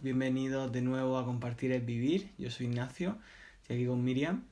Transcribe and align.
Bienvenidos 0.00 0.70
de 0.70 0.80
nuevo 0.80 1.18
a 1.18 1.24
Compartir 1.24 1.72
es 1.72 1.84
Vivir. 1.84 2.30
Yo 2.38 2.52
soy 2.52 2.66
Ignacio, 2.66 3.18
estoy 3.62 3.78
aquí 3.78 3.86
con 3.86 4.04
Miriam. 4.04 4.44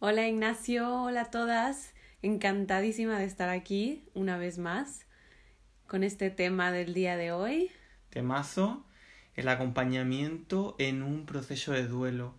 Hola 0.00 0.28
Ignacio, 0.28 1.04
hola 1.04 1.22
a 1.22 1.30
todas. 1.30 1.94
Encantadísima 2.20 3.18
de 3.18 3.24
estar 3.24 3.48
aquí 3.48 4.04
una 4.12 4.36
vez 4.36 4.58
más 4.58 5.06
con 5.86 6.04
este 6.04 6.28
tema 6.28 6.72
del 6.72 6.92
día 6.92 7.16
de 7.16 7.32
hoy. 7.32 7.70
Temazo, 8.10 8.84
el 9.34 9.48
acompañamiento 9.48 10.76
en 10.78 11.02
un 11.02 11.24
proceso 11.24 11.72
de 11.72 11.86
duelo. 11.86 12.34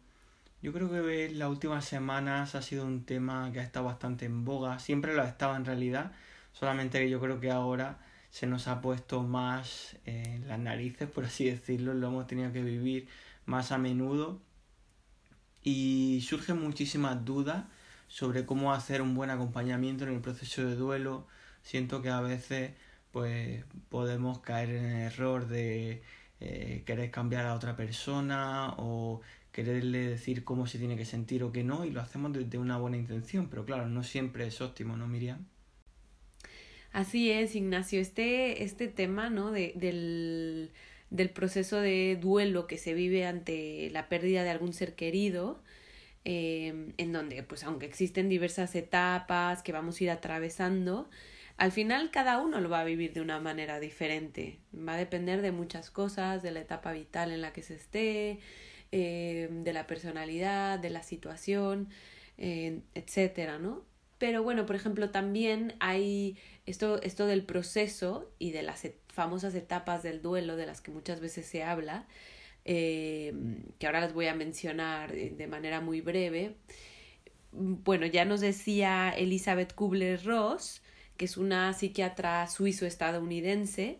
Yo 0.61 0.73
creo 0.73 0.91
que 0.91 1.25
en 1.25 1.39
las 1.39 1.49
últimas 1.49 1.85
semanas 1.85 2.53
ha 2.53 2.61
sido 2.61 2.85
un 2.85 3.03
tema 3.03 3.49
que 3.51 3.61
ha 3.61 3.63
estado 3.63 3.87
bastante 3.87 4.25
en 4.25 4.45
boga. 4.45 4.77
Siempre 4.77 5.15
lo 5.15 5.23
ha 5.23 5.27
estado 5.27 5.55
en 5.55 5.65
realidad, 5.65 6.11
solamente 6.51 6.99
que 6.99 7.09
yo 7.09 7.19
creo 7.19 7.39
que 7.39 7.49
ahora 7.49 7.97
se 8.33 8.47
nos 8.47 8.67
ha 8.67 8.81
puesto 8.81 9.21
más 9.21 9.95
en 10.05 10.47
las 10.47 10.57
narices, 10.57 11.07
por 11.07 11.23
así 11.25 11.45
decirlo, 11.45 11.93
lo 11.93 12.07
hemos 12.07 12.25
tenido 12.25 12.51
que 12.51 12.63
vivir 12.63 13.07
más 13.45 13.71
a 13.71 13.77
menudo 13.77 14.41
y 15.61 16.19
surgen 16.27 16.59
muchísimas 16.59 17.23
dudas 17.25 17.65
sobre 18.07 18.47
cómo 18.47 18.73
hacer 18.73 19.03
un 19.03 19.13
buen 19.13 19.29
acompañamiento 19.29 20.05
en 20.05 20.13
el 20.15 20.21
proceso 20.21 20.65
de 20.67 20.75
duelo. 20.75 21.27
Siento 21.61 22.01
que 22.01 22.09
a 22.09 22.21
veces 22.21 22.71
pues 23.11 23.65
podemos 23.89 24.39
caer 24.39 24.71
en 24.71 24.85
el 24.85 25.01
error 25.13 25.47
de 25.47 26.01
eh, 26.39 26.81
querer 26.87 27.11
cambiar 27.11 27.45
a 27.45 27.53
otra 27.53 27.75
persona 27.75 28.73
o 28.77 29.21
quererle 29.51 30.07
decir 30.07 30.43
cómo 30.43 30.65
se 30.65 30.79
tiene 30.79 30.97
que 30.97 31.05
sentir 31.05 31.43
o 31.43 31.51
qué 31.51 31.63
no 31.63 31.85
y 31.85 31.91
lo 31.91 32.01
hacemos 32.01 32.33
desde 32.33 32.57
una 32.57 32.77
buena 32.77 32.97
intención, 32.97 33.47
pero 33.47 33.63
claro, 33.63 33.87
no 33.87 34.01
siempre 34.01 34.47
es 34.47 34.59
óptimo, 34.59 34.97
¿no, 34.97 35.05
Miriam? 35.07 35.45
Así 36.93 37.31
es, 37.31 37.55
Ignacio. 37.55 37.99
Este, 37.99 38.63
este 38.63 38.87
tema, 38.87 39.29
¿no? 39.31 39.51
De, 39.51 39.73
del, 39.75 40.71
del 41.09 41.29
proceso 41.31 41.81
de 41.81 42.17
duelo 42.21 42.67
que 42.67 42.77
se 42.77 42.93
vive 42.93 43.25
ante 43.25 43.89
la 43.91 44.09
pérdida 44.09 44.43
de 44.43 44.51
algún 44.51 44.73
ser 44.73 44.95
querido, 44.95 45.61
eh, 46.25 46.93
en 46.97 47.11
donde, 47.13 47.43
pues, 47.43 47.63
aunque 47.63 47.87
existen 47.87 48.29
diversas 48.29 48.75
etapas 48.75 49.63
que 49.63 49.71
vamos 49.73 49.99
a 49.99 50.03
ir 50.05 50.11
atravesando, 50.11 51.09
al 51.57 51.71
final 51.71 52.11
cada 52.11 52.39
uno 52.39 52.61
lo 52.61 52.69
va 52.69 52.81
a 52.81 52.85
vivir 52.85 53.13
de 53.13 53.21
una 53.21 53.39
manera 53.39 53.79
diferente. 53.79 54.59
Va 54.75 54.93
a 54.93 54.97
depender 54.97 55.41
de 55.41 55.51
muchas 55.51 55.89
cosas, 55.91 56.43
de 56.43 56.51
la 56.51 56.61
etapa 56.61 56.93
vital 56.93 57.31
en 57.31 57.41
la 57.41 57.53
que 57.53 57.63
se 57.63 57.75
esté, 57.75 58.39
eh, 58.91 59.49
de 59.51 59.73
la 59.73 59.87
personalidad, 59.87 60.79
de 60.79 60.89
la 60.91 61.03
situación, 61.03 61.89
etcétera, 62.37 63.59
¿no? 63.59 63.83
Pero 64.23 64.41
bueno, 64.41 64.65
por 64.65 64.77
ejemplo, 64.77 65.09
también 65.09 65.75
hay 65.81 66.37
esto, 66.65 67.01
esto 67.01 67.25
del 67.27 67.43
proceso 67.43 68.31
y 68.39 68.51
de 68.51 68.63
las 68.63 68.87
famosas 69.09 69.53
etapas 69.53 70.01
del 70.01 70.21
duelo 70.21 70.55
de 70.55 70.65
las 70.65 70.79
que 70.79 70.91
muchas 70.91 71.19
veces 71.19 71.45
se 71.45 71.61
habla, 71.61 72.07
eh, 72.63 73.33
que 73.79 73.85
ahora 73.85 73.99
las 73.99 74.13
voy 74.13 74.27
a 74.27 74.33
mencionar 74.33 75.11
de 75.11 75.47
manera 75.47 75.81
muy 75.81 75.99
breve. 75.99 76.55
Bueno, 77.51 78.05
ya 78.05 78.23
nos 78.23 78.39
decía 78.39 79.09
Elizabeth 79.09 79.75
Kubler-Ross, 79.75 80.81
que 81.17 81.25
es 81.25 81.35
una 81.35 81.73
psiquiatra 81.73 82.47
suizo-estadounidense, 82.47 83.99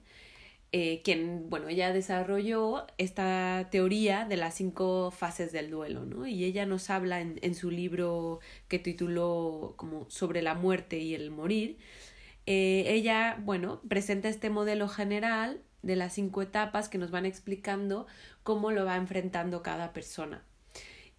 eh, 0.75 1.03
quien, 1.03 1.51
bueno, 1.51 1.69
ella 1.69 1.93
desarrolló 1.93 2.87
esta 2.97 3.67
teoría 3.69 4.25
de 4.25 4.37
las 4.37 4.55
cinco 4.55 5.11
fases 5.11 5.51
del 5.51 5.69
duelo, 5.69 6.03
¿no? 6.03 6.25
Y 6.25 6.45
ella 6.45 6.65
nos 6.65 6.89
habla 6.89 7.21
en, 7.21 7.53
su 7.53 7.69
libro 7.69 8.39
que 8.67 8.79
tituló 8.79 9.75
como 9.77 10.09
sobre 10.09 10.41
la 10.41 10.55
muerte 10.55 10.97
y 10.97 11.13
el 11.13 11.29
morir. 11.29 11.77
Eh, 12.47 12.85
ella, 12.87 13.37
bueno, 13.43 13.81
presenta 13.87 14.29
este 14.29 14.49
modelo 14.49 14.87
general 14.87 15.61
de 15.83 15.95
las 15.95 16.13
cinco 16.13 16.41
etapas 16.41 16.89
que 16.89 16.97
nos 16.97 17.11
van 17.11 17.27
explicando 17.27 18.07
cómo 18.41 18.71
lo 18.71 18.83
va 18.83 18.95
enfrentando 18.95 19.61
cada 19.61 19.93
persona. 19.93 20.43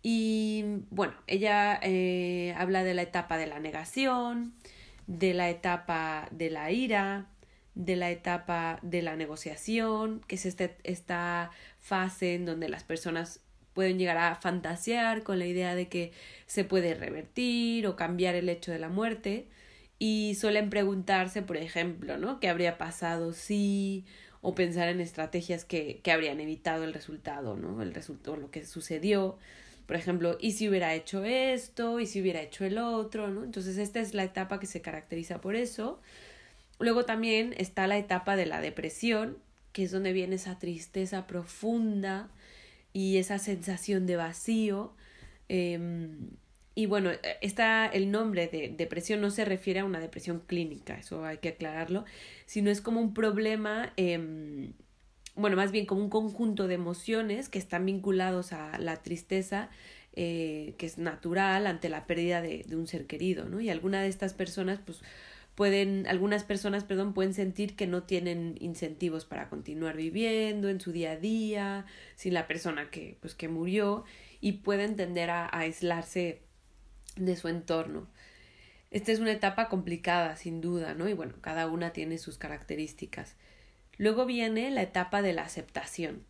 Y 0.02 0.64
bueno, 0.90 1.14
ella 1.28 1.78
eh, 1.80 2.54
habla 2.58 2.82
de 2.82 2.94
la 2.94 3.02
etapa 3.02 3.36
de 3.36 3.46
la 3.46 3.60
negación, 3.60 4.52
de 5.06 5.32
la 5.32 5.48
etapa 5.48 6.28
de 6.32 6.50
la 6.50 6.72
ira, 6.72 7.28
de 7.74 7.96
la 7.96 8.10
etapa 8.10 8.78
de 8.82 9.02
la 9.02 9.16
negociación, 9.16 10.20
que 10.26 10.36
es 10.36 10.46
este, 10.46 10.76
esta 10.84 11.50
fase 11.80 12.34
en 12.34 12.46
donde 12.46 12.68
las 12.68 12.84
personas 12.84 13.40
pueden 13.72 13.98
llegar 13.98 14.16
a 14.16 14.36
fantasear 14.36 15.22
con 15.22 15.38
la 15.38 15.46
idea 15.46 15.74
de 15.74 15.88
que 15.88 16.12
se 16.46 16.64
puede 16.64 16.94
revertir 16.94 17.86
o 17.86 17.96
cambiar 17.96 18.34
el 18.36 18.48
hecho 18.48 18.70
de 18.70 18.78
la 18.78 18.88
muerte 18.88 19.48
y 19.98 20.36
suelen 20.40 20.70
preguntarse, 20.70 21.42
por 21.42 21.56
ejemplo, 21.56 22.16
¿no? 22.16 22.40
¿Qué 22.40 22.48
habría 22.48 22.78
pasado 22.78 23.32
si 23.32 24.04
o 24.40 24.54
pensar 24.54 24.88
en 24.88 25.00
estrategias 25.00 25.64
que, 25.64 26.00
que 26.02 26.12
habrían 26.12 26.40
evitado 26.40 26.84
el 26.84 26.92
resultado, 26.92 27.56
¿no? 27.56 27.82
El 27.82 27.94
resultado, 27.94 28.36
lo 28.36 28.50
que 28.50 28.64
sucedió. 28.66 29.38
Por 29.86 29.96
ejemplo, 29.96 30.36
¿y 30.40 30.52
si 30.52 30.68
hubiera 30.68 30.94
hecho 30.94 31.24
esto? 31.24 32.00
¿Y 32.00 32.06
si 32.06 32.20
hubiera 32.20 32.42
hecho 32.42 32.64
el 32.64 32.78
otro? 32.78 33.28
¿no? 33.28 33.44
Entonces, 33.44 33.78
esta 33.78 34.00
es 34.00 34.14
la 34.14 34.24
etapa 34.24 34.60
que 34.60 34.66
se 34.66 34.80
caracteriza 34.80 35.40
por 35.40 35.56
eso. 35.56 36.00
Luego 36.78 37.04
también 37.04 37.54
está 37.56 37.86
la 37.86 37.98
etapa 37.98 38.36
de 38.36 38.46
la 38.46 38.60
depresión, 38.60 39.38
que 39.72 39.84
es 39.84 39.90
donde 39.90 40.12
viene 40.12 40.36
esa 40.36 40.58
tristeza 40.58 41.26
profunda 41.26 42.30
y 42.92 43.18
esa 43.18 43.38
sensación 43.38 44.06
de 44.06 44.16
vacío. 44.16 44.94
Em, 45.48 46.30
y 46.74 46.86
bueno, 46.86 47.10
está 47.40 47.86
el 47.86 48.10
nombre 48.10 48.48
de 48.48 48.74
depresión 48.76 49.20
no 49.20 49.30
se 49.30 49.44
refiere 49.44 49.80
a 49.80 49.84
una 49.84 50.00
depresión 50.00 50.40
clínica, 50.46 50.94
eso 50.98 51.24
hay 51.24 51.38
que 51.38 51.50
aclararlo, 51.50 52.04
sino 52.46 52.70
es 52.70 52.80
como 52.80 53.00
un 53.00 53.14
problema, 53.14 53.92
eh, 53.96 54.72
bueno, 55.36 55.56
más 55.56 55.70
bien 55.70 55.86
como 55.86 56.02
un 56.02 56.10
conjunto 56.10 56.66
de 56.66 56.74
emociones 56.74 57.48
que 57.48 57.58
están 57.58 57.86
vinculados 57.86 58.52
a 58.52 58.78
la 58.78 59.02
tristeza, 59.02 59.70
eh, 60.14 60.74
que 60.78 60.86
es 60.86 60.98
natural 60.98 61.66
ante 61.66 61.88
la 61.88 62.06
pérdida 62.06 62.40
de, 62.40 62.64
de 62.66 62.76
un 62.76 62.86
ser 62.86 63.06
querido, 63.06 63.44
¿no? 63.48 63.60
Y 63.60 63.70
alguna 63.70 64.02
de 64.02 64.08
estas 64.08 64.34
personas, 64.34 64.80
pues, 64.84 65.02
pueden, 65.54 66.06
algunas 66.08 66.44
personas, 66.44 66.84
perdón, 66.84 67.14
pueden 67.14 67.34
sentir 67.34 67.76
que 67.76 67.86
no 67.86 68.02
tienen 68.02 68.56
incentivos 68.60 69.24
para 69.24 69.48
continuar 69.48 69.96
viviendo 69.96 70.68
en 70.68 70.80
su 70.80 70.92
día 70.92 71.12
a 71.12 71.16
día, 71.16 71.86
sin 72.16 72.34
la 72.34 72.46
persona 72.46 72.90
que, 72.90 73.18
pues, 73.20 73.34
que 73.34 73.48
murió, 73.48 74.04
y 74.40 74.52
pueden 74.52 74.96
tender 74.96 75.30
a, 75.30 75.48
aislarse 75.56 76.42
de 77.16 77.36
su 77.36 77.48
entorno. 77.48 78.08
Esta 78.90 79.12
es 79.12 79.20
una 79.20 79.32
etapa 79.32 79.68
complicada, 79.68 80.36
sin 80.36 80.60
duda, 80.60 80.94
¿no? 80.94 81.08
Y 81.08 81.14
bueno, 81.14 81.34
cada 81.40 81.66
una 81.66 81.92
tiene 81.92 82.18
sus 82.18 82.38
características. 82.38 83.36
Luego 83.96 84.26
viene 84.26 84.70
la 84.70 84.82
etapa 84.82 85.22
de 85.22 85.32
la 85.32 85.42
aceptación. 85.42 86.24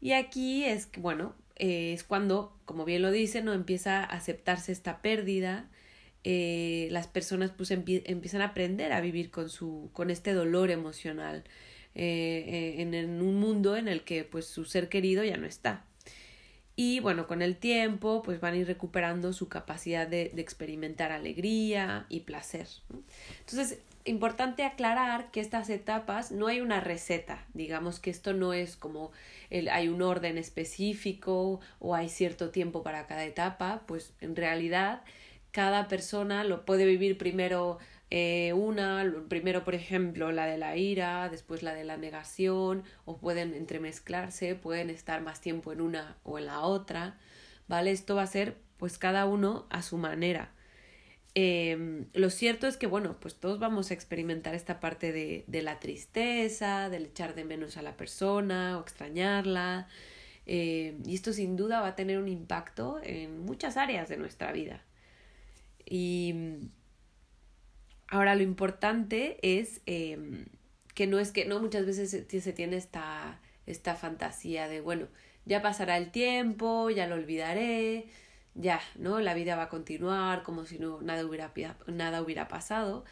Y 0.00 0.12
aquí 0.12 0.64
es, 0.64 0.90
bueno, 0.98 1.34
eh, 1.56 1.92
es 1.92 2.04
cuando, 2.04 2.58
como 2.64 2.84
bien 2.84 3.02
lo 3.02 3.10
dice, 3.10 3.42
¿no? 3.42 3.52
Empieza 3.52 4.00
a 4.00 4.04
aceptarse 4.04 4.72
esta 4.72 5.00
pérdida, 5.02 5.70
eh, 6.24 6.88
las 6.90 7.06
personas 7.06 7.50
pues 7.50 7.70
empiezan 7.70 8.40
a 8.40 8.46
aprender 8.46 8.92
a 8.92 9.02
vivir 9.02 9.30
con 9.30 9.50
su 9.50 9.90
con 9.92 10.10
este 10.10 10.32
dolor 10.32 10.70
emocional 10.70 11.44
eh, 11.94 12.76
en, 12.78 12.94
en, 12.94 13.20
un 13.20 13.38
mundo 13.38 13.76
en 13.76 13.88
el 13.88 14.04
que 14.04 14.24
pues 14.24 14.46
su 14.46 14.64
ser 14.64 14.88
querido 14.88 15.22
ya 15.22 15.36
no 15.36 15.46
está. 15.46 15.84
Y 16.76 17.00
bueno 17.00 17.26
con 17.26 17.42
el 17.42 17.56
tiempo 17.56 18.22
pues 18.22 18.40
van 18.40 18.54
a 18.54 18.56
ir 18.56 18.66
recuperando 18.66 19.34
su 19.34 19.48
capacidad 19.48 20.08
de, 20.08 20.30
de 20.34 20.40
experimentar 20.40 21.12
alegría 21.12 22.06
y 22.08 22.20
placer 22.20 22.66
entonces 23.40 23.78
importante 24.06 24.64
aclarar 24.64 25.30
que 25.30 25.40
estas 25.40 25.70
etapas 25.70 26.32
no 26.32 26.48
hay 26.48 26.60
una 26.60 26.80
receta 26.80 27.46
digamos 27.54 28.00
que 28.00 28.10
esto 28.10 28.32
no 28.32 28.52
es 28.52 28.76
como 28.76 29.12
el, 29.50 29.68
hay 29.68 29.88
un 29.88 30.02
orden 30.02 30.36
específico 30.36 31.60
o 31.78 31.94
hay 31.94 32.08
cierto 32.08 32.50
tiempo 32.50 32.82
para 32.82 33.06
cada 33.06 33.24
etapa 33.24 33.82
pues 33.86 34.12
en 34.20 34.34
realidad 34.34 35.02
cada 35.54 35.86
persona 35.86 36.42
lo 36.42 36.64
puede 36.64 36.84
vivir 36.84 37.16
primero 37.16 37.78
eh, 38.10 38.52
una, 38.54 39.04
primero 39.28 39.62
por 39.62 39.76
ejemplo 39.76 40.32
la 40.32 40.46
de 40.46 40.58
la 40.58 40.76
ira, 40.76 41.28
después 41.28 41.62
la 41.62 41.74
de 41.74 41.84
la 41.84 41.96
negación, 41.96 42.82
o 43.04 43.18
pueden 43.18 43.54
entremezclarse, 43.54 44.56
pueden 44.56 44.90
estar 44.90 45.22
más 45.22 45.40
tiempo 45.40 45.72
en 45.72 45.80
una 45.80 46.16
o 46.24 46.38
en 46.40 46.46
la 46.46 46.62
otra, 46.62 47.18
¿vale? 47.68 47.92
Esto 47.92 48.16
va 48.16 48.22
a 48.22 48.26
ser 48.26 48.56
pues 48.78 48.98
cada 48.98 49.26
uno 49.26 49.66
a 49.70 49.82
su 49.82 49.96
manera. 49.96 50.50
Eh, 51.36 52.04
lo 52.14 52.30
cierto 52.30 52.66
es 52.66 52.76
que, 52.76 52.88
bueno, 52.88 53.16
pues 53.20 53.36
todos 53.36 53.60
vamos 53.60 53.92
a 53.92 53.94
experimentar 53.94 54.56
esta 54.56 54.80
parte 54.80 55.12
de, 55.12 55.44
de 55.46 55.62
la 55.62 55.78
tristeza, 55.78 56.88
del 56.90 57.06
echar 57.06 57.36
de 57.36 57.44
menos 57.44 57.76
a 57.76 57.82
la 57.82 57.96
persona 57.96 58.76
o 58.78 58.80
extrañarla. 58.82 59.86
Eh, 60.46 60.98
y 61.06 61.14
esto 61.14 61.32
sin 61.32 61.56
duda 61.56 61.80
va 61.80 61.88
a 61.88 61.96
tener 61.96 62.18
un 62.18 62.28
impacto 62.28 63.00
en 63.04 63.44
muchas 63.44 63.76
áreas 63.76 64.08
de 64.08 64.16
nuestra 64.16 64.50
vida. 64.52 64.82
Y 65.86 66.34
ahora 68.08 68.34
lo 68.34 68.42
importante 68.42 69.38
es 69.42 69.82
eh, 69.86 70.46
que 70.94 71.06
no 71.06 71.18
es 71.18 71.32
que, 71.32 71.44
no 71.44 71.60
muchas 71.60 71.86
veces 71.86 72.10
se, 72.10 72.40
se 72.40 72.52
tiene 72.52 72.76
esta, 72.76 73.40
esta 73.66 73.94
fantasía 73.94 74.68
de, 74.68 74.80
bueno, 74.80 75.08
ya 75.44 75.62
pasará 75.62 75.96
el 75.96 76.10
tiempo, 76.10 76.90
ya 76.90 77.06
lo 77.06 77.16
olvidaré, 77.16 78.06
ya, 78.54 78.80
¿no? 78.96 79.20
La 79.20 79.34
vida 79.34 79.56
va 79.56 79.64
a 79.64 79.68
continuar 79.68 80.42
como 80.42 80.64
si 80.64 80.78
no, 80.78 81.00
nada, 81.02 81.24
hubiera, 81.26 81.52
nada 81.86 82.22
hubiera 82.22 82.48
pasado, 82.48 83.04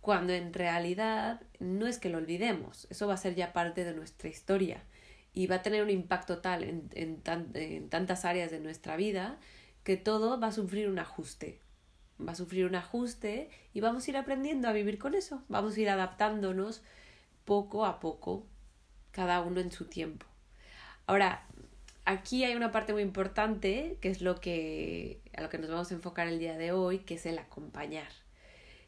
cuando 0.00 0.32
en 0.32 0.52
realidad 0.54 1.42
no 1.58 1.86
es 1.86 1.98
que 1.98 2.08
lo 2.08 2.18
olvidemos, 2.18 2.86
eso 2.90 3.06
va 3.08 3.14
a 3.14 3.18
ser 3.18 3.34
ya 3.34 3.52
parte 3.52 3.84
de 3.84 3.94
nuestra 3.94 4.28
historia 4.28 4.84
y 5.34 5.48
va 5.48 5.56
a 5.56 5.62
tener 5.62 5.82
un 5.82 5.90
impacto 5.90 6.38
tal 6.38 6.62
en, 6.64 6.88
en, 6.94 7.20
en 7.54 7.88
tantas 7.90 8.24
áreas 8.24 8.50
de 8.50 8.60
nuestra 8.60 8.96
vida 8.96 9.38
que 9.82 9.96
todo 9.96 10.40
va 10.40 10.48
a 10.48 10.52
sufrir 10.52 10.88
un 10.88 10.98
ajuste. 10.98 11.60
Va 12.20 12.32
a 12.32 12.36
sufrir 12.36 12.66
un 12.66 12.74
ajuste 12.74 13.50
y 13.74 13.80
vamos 13.80 14.06
a 14.06 14.10
ir 14.10 14.16
aprendiendo 14.16 14.68
a 14.68 14.72
vivir 14.72 14.98
con 14.98 15.14
eso. 15.14 15.42
Vamos 15.48 15.76
a 15.76 15.80
ir 15.80 15.88
adaptándonos 15.88 16.82
poco 17.44 17.84
a 17.84 18.00
poco, 18.00 18.46
cada 19.12 19.40
uno 19.42 19.60
en 19.60 19.70
su 19.70 19.84
tiempo. 19.86 20.26
Ahora, 21.06 21.46
aquí 22.04 22.44
hay 22.44 22.54
una 22.54 22.72
parte 22.72 22.92
muy 22.92 23.02
importante, 23.02 23.98
que 24.00 24.08
es 24.08 24.22
lo 24.22 24.40
que, 24.40 25.20
a 25.36 25.42
lo 25.42 25.50
que 25.50 25.58
nos 25.58 25.70
vamos 25.70 25.90
a 25.90 25.94
enfocar 25.94 26.26
el 26.28 26.38
día 26.38 26.56
de 26.56 26.72
hoy, 26.72 27.00
que 27.00 27.14
es 27.14 27.26
el 27.26 27.38
acompañar. 27.38 28.08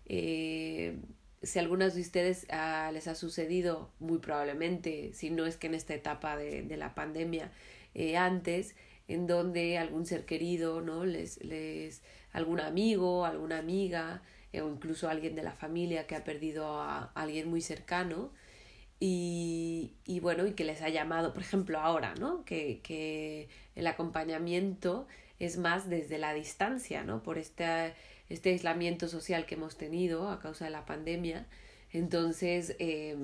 Eh, 0.07 0.99
si 1.43 1.59
a 1.59 1.63
algunas 1.63 1.95
de 1.95 2.01
ustedes 2.01 2.47
ah, 2.51 2.91
les 2.93 3.07
ha 3.09 3.15
sucedido, 3.15 3.93
muy 4.01 4.19
probablemente, 4.19 5.13
si 5.13 5.31
no 5.31 5.47
es 5.47 5.57
que 5.57 5.69
en 5.69 5.75
esta 5.75 5.95
etapa 5.95 6.37
de, 6.37 6.63
de 6.63 6.77
la 6.77 6.95
pandemia, 6.95 7.53
eh, 7.95 8.17
antes, 8.17 8.75
en 9.09 9.27
donde 9.27 9.79
algún 9.79 10.07
ser 10.07 10.25
querido, 10.25 10.81
¿no? 10.81 11.05
Les, 11.05 11.43
les, 11.43 12.03
algún 12.39 12.61
amigo, 12.61 13.25
alguna 13.27 13.59
amiga, 13.59 14.23
eh, 14.53 14.61
o 14.63 14.71
incluso 14.71 15.09
alguien 15.09 15.35
de 15.35 15.43
la 15.43 15.53
familia 15.53 16.07
que 16.07 16.17
ha 16.17 16.25
perdido 16.25 16.81
a, 16.81 17.13
alguien 17.15 17.49
muy 17.49 17.61
cercano, 17.61 18.33
y, 19.01 19.95
bueno, 20.23 20.47
y 20.47 20.55
que 20.55 20.65
les 20.65 20.83
ha 20.83 20.89
llamado, 20.89 21.33
por 21.33 21.43
ejemplo, 21.43 21.79
ahora, 21.79 22.15
¿no? 22.17 22.45
Que, 22.45 22.81
que 22.83 23.49
el 23.77 23.87
acompañamiento 23.87 25.07
es 25.39 25.57
más 25.57 25.89
desde 25.89 26.19
la 26.19 26.35
distancia, 26.35 27.05
¿no? 27.05 27.23
Por 27.23 27.39
este, 27.39 27.95
este 28.29 28.51
aislamiento 28.51 29.07
social 29.07 29.47
que 29.47 29.55
hemos 29.55 29.77
tenido 29.77 30.29
a 30.31 30.41
causa 30.41 30.65
de 30.65 30.73
la 30.73 30.85
pandemia. 30.85 31.47
Entonces, 31.93 32.75
eh, 32.81 33.17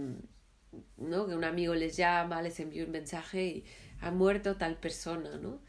¿no? 0.97 1.27
Que 1.27 1.35
un 1.35 1.45
amigo 1.45 1.75
les 1.75 1.97
llama, 1.97 2.43
les 2.43 2.61
envía 2.61 2.85
un 2.85 2.91
mensaje 2.93 3.45
y 3.45 3.65
ha 4.01 4.11
muerto 4.11 4.57
tal 4.57 4.77
persona, 4.77 5.39
¿no? 5.39 5.61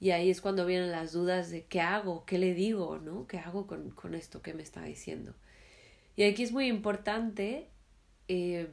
Y 0.00 0.12
ahí 0.12 0.30
es 0.30 0.40
cuando 0.40 0.66
vienen 0.66 0.90
las 0.90 1.12
dudas 1.12 1.50
de 1.50 1.66
qué 1.66 1.80
hago, 1.80 2.24
qué 2.24 2.38
le 2.38 2.54
digo, 2.54 2.98
¿no? 2.98 3.26
¿Qué 3.26 3.38
hago 3.38 3.66
con, 3.66 3.90
con 3.90 4.14
esto 4.14 4.42
que 4.42 4.54
me 4.54 4.62
está 4.62 4.82
diciendo? 4.82 5.34
Y 6.16 6.24
aquí 6.24 6.42
es 6.42 6.52
muy 6.52 6.66
importante 6.66 7.68
eh, 8.32 8.70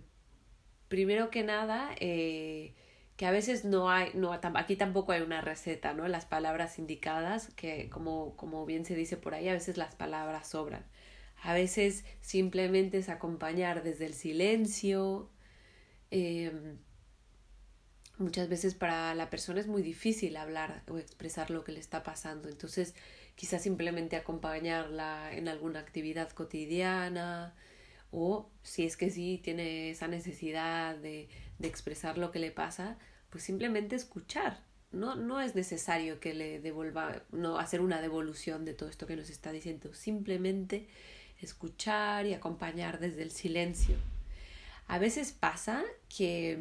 primero 0.88 1.31
que 1.31 1.44
nada, 1.44 1.89
eh, 2.00 2.75
que 3.15 3.25
a 3.25 3.31
veces 3.31 3.65
no 3.65 3.89
hay, 3.89 4.12
no, 4.13 4.31
aquí 4.33 4.75
tampoco 4.75 5.12
hay 5.13 5.21
una 5.21 5.41
receta, 5.41 5.94
¿no? 5.94 6.07
Las 6.07 6.25
palabras 6.27 6.77
indicadas, 6.77 7.50
que 7.56 7.89
como, 7.89 8.35
como 8.35 8.65
bien 8.68 8.85
se 8.85 8.95
dice 8.95 9.18
por 9.18 9.33
ahí, 9.33 9.50
a 9.50 9.53
veces 9.53 9.77
las 9.77 9.95
palabras 9.95 10.47
sobran. 10.47 10.85
A 11.41 11.53
veces 11.53 12.06
simplemente 12.21 13.00
es 13.00 13.09
acompañar 13.09 13.81
desde 13.81 14.06
el 14.06 14.13
silencio. 14.13 15.31
Eh, 16.12 16.51
muchas 18.17 18.49
veces 18.49 18.75
para 18.75 19.13
la 19.15 19.29
persona 19.29 19.59
es 19.59 19.67
muy 19.67 19.81
difícil 19.81 20.37
hablar 20.37 20.83
o 20.87 20.97
expresar 20.97 21.49
lo 21.49 21.63
que 21.63 21.71
le 21.71 21.79
está 21.79 22.03
pasando. 22.03 22.49
Entonces, 22.49 22.95
quizás 23.35 23.61
simplemente 23.61 24.15
acompañarla 24.15 25.31
en 25.33 25.47
alguna 25.47 25.79
actividad 25.79 26.31
cotidiana, 26.31 27.55
o 28.11 28.49
si 28.63 28.85
es 28.85 28.97
que 28.97 29.09
sí 29.09 29.39
tiene 29.43 29.91
esa 29.91 30.07
necesidad 30.07 30.95
de, 30.95 31.29
de 31.59 31.67
expresar 31.67 32.17
lo 32.17 32.31
que 32.31 32.39
le 32.39 32.51
pasa, 32.51 32.97
pues 33.29 33.43
simplemente 33.43 33.95
escuchar. 33.95 34.63
No, 34.91 35.15
no 35.15 35.41
es 35.41 35.53
necesario 35.53 36.19
que 36.19 36.33
le 36.33 36.59
devuelva, 36.61 37.23
no 37.31 37.59
hacer 37.59 37.81
una 37.81 38.01
devolución 38.01 38.63
de 38.63 38.73
todo 38.73 38.89
esto 38.89 39.05
que 39.05 39.17
nos 39.17 39.29
está 39.29 39.51
diciendo, 39.51 39.93
simplemente 39.93 40.87
escuchar 41.41 42.25
y 42.25 42.33
acompañar 42.33 42.99
desde 42.99 43.21
el 43.21 43.31
silencio. 43.31 43.97
A 44.87 44.97
veces 44.99 45.33
pasa 45.33 45.83
que 46.07 46.59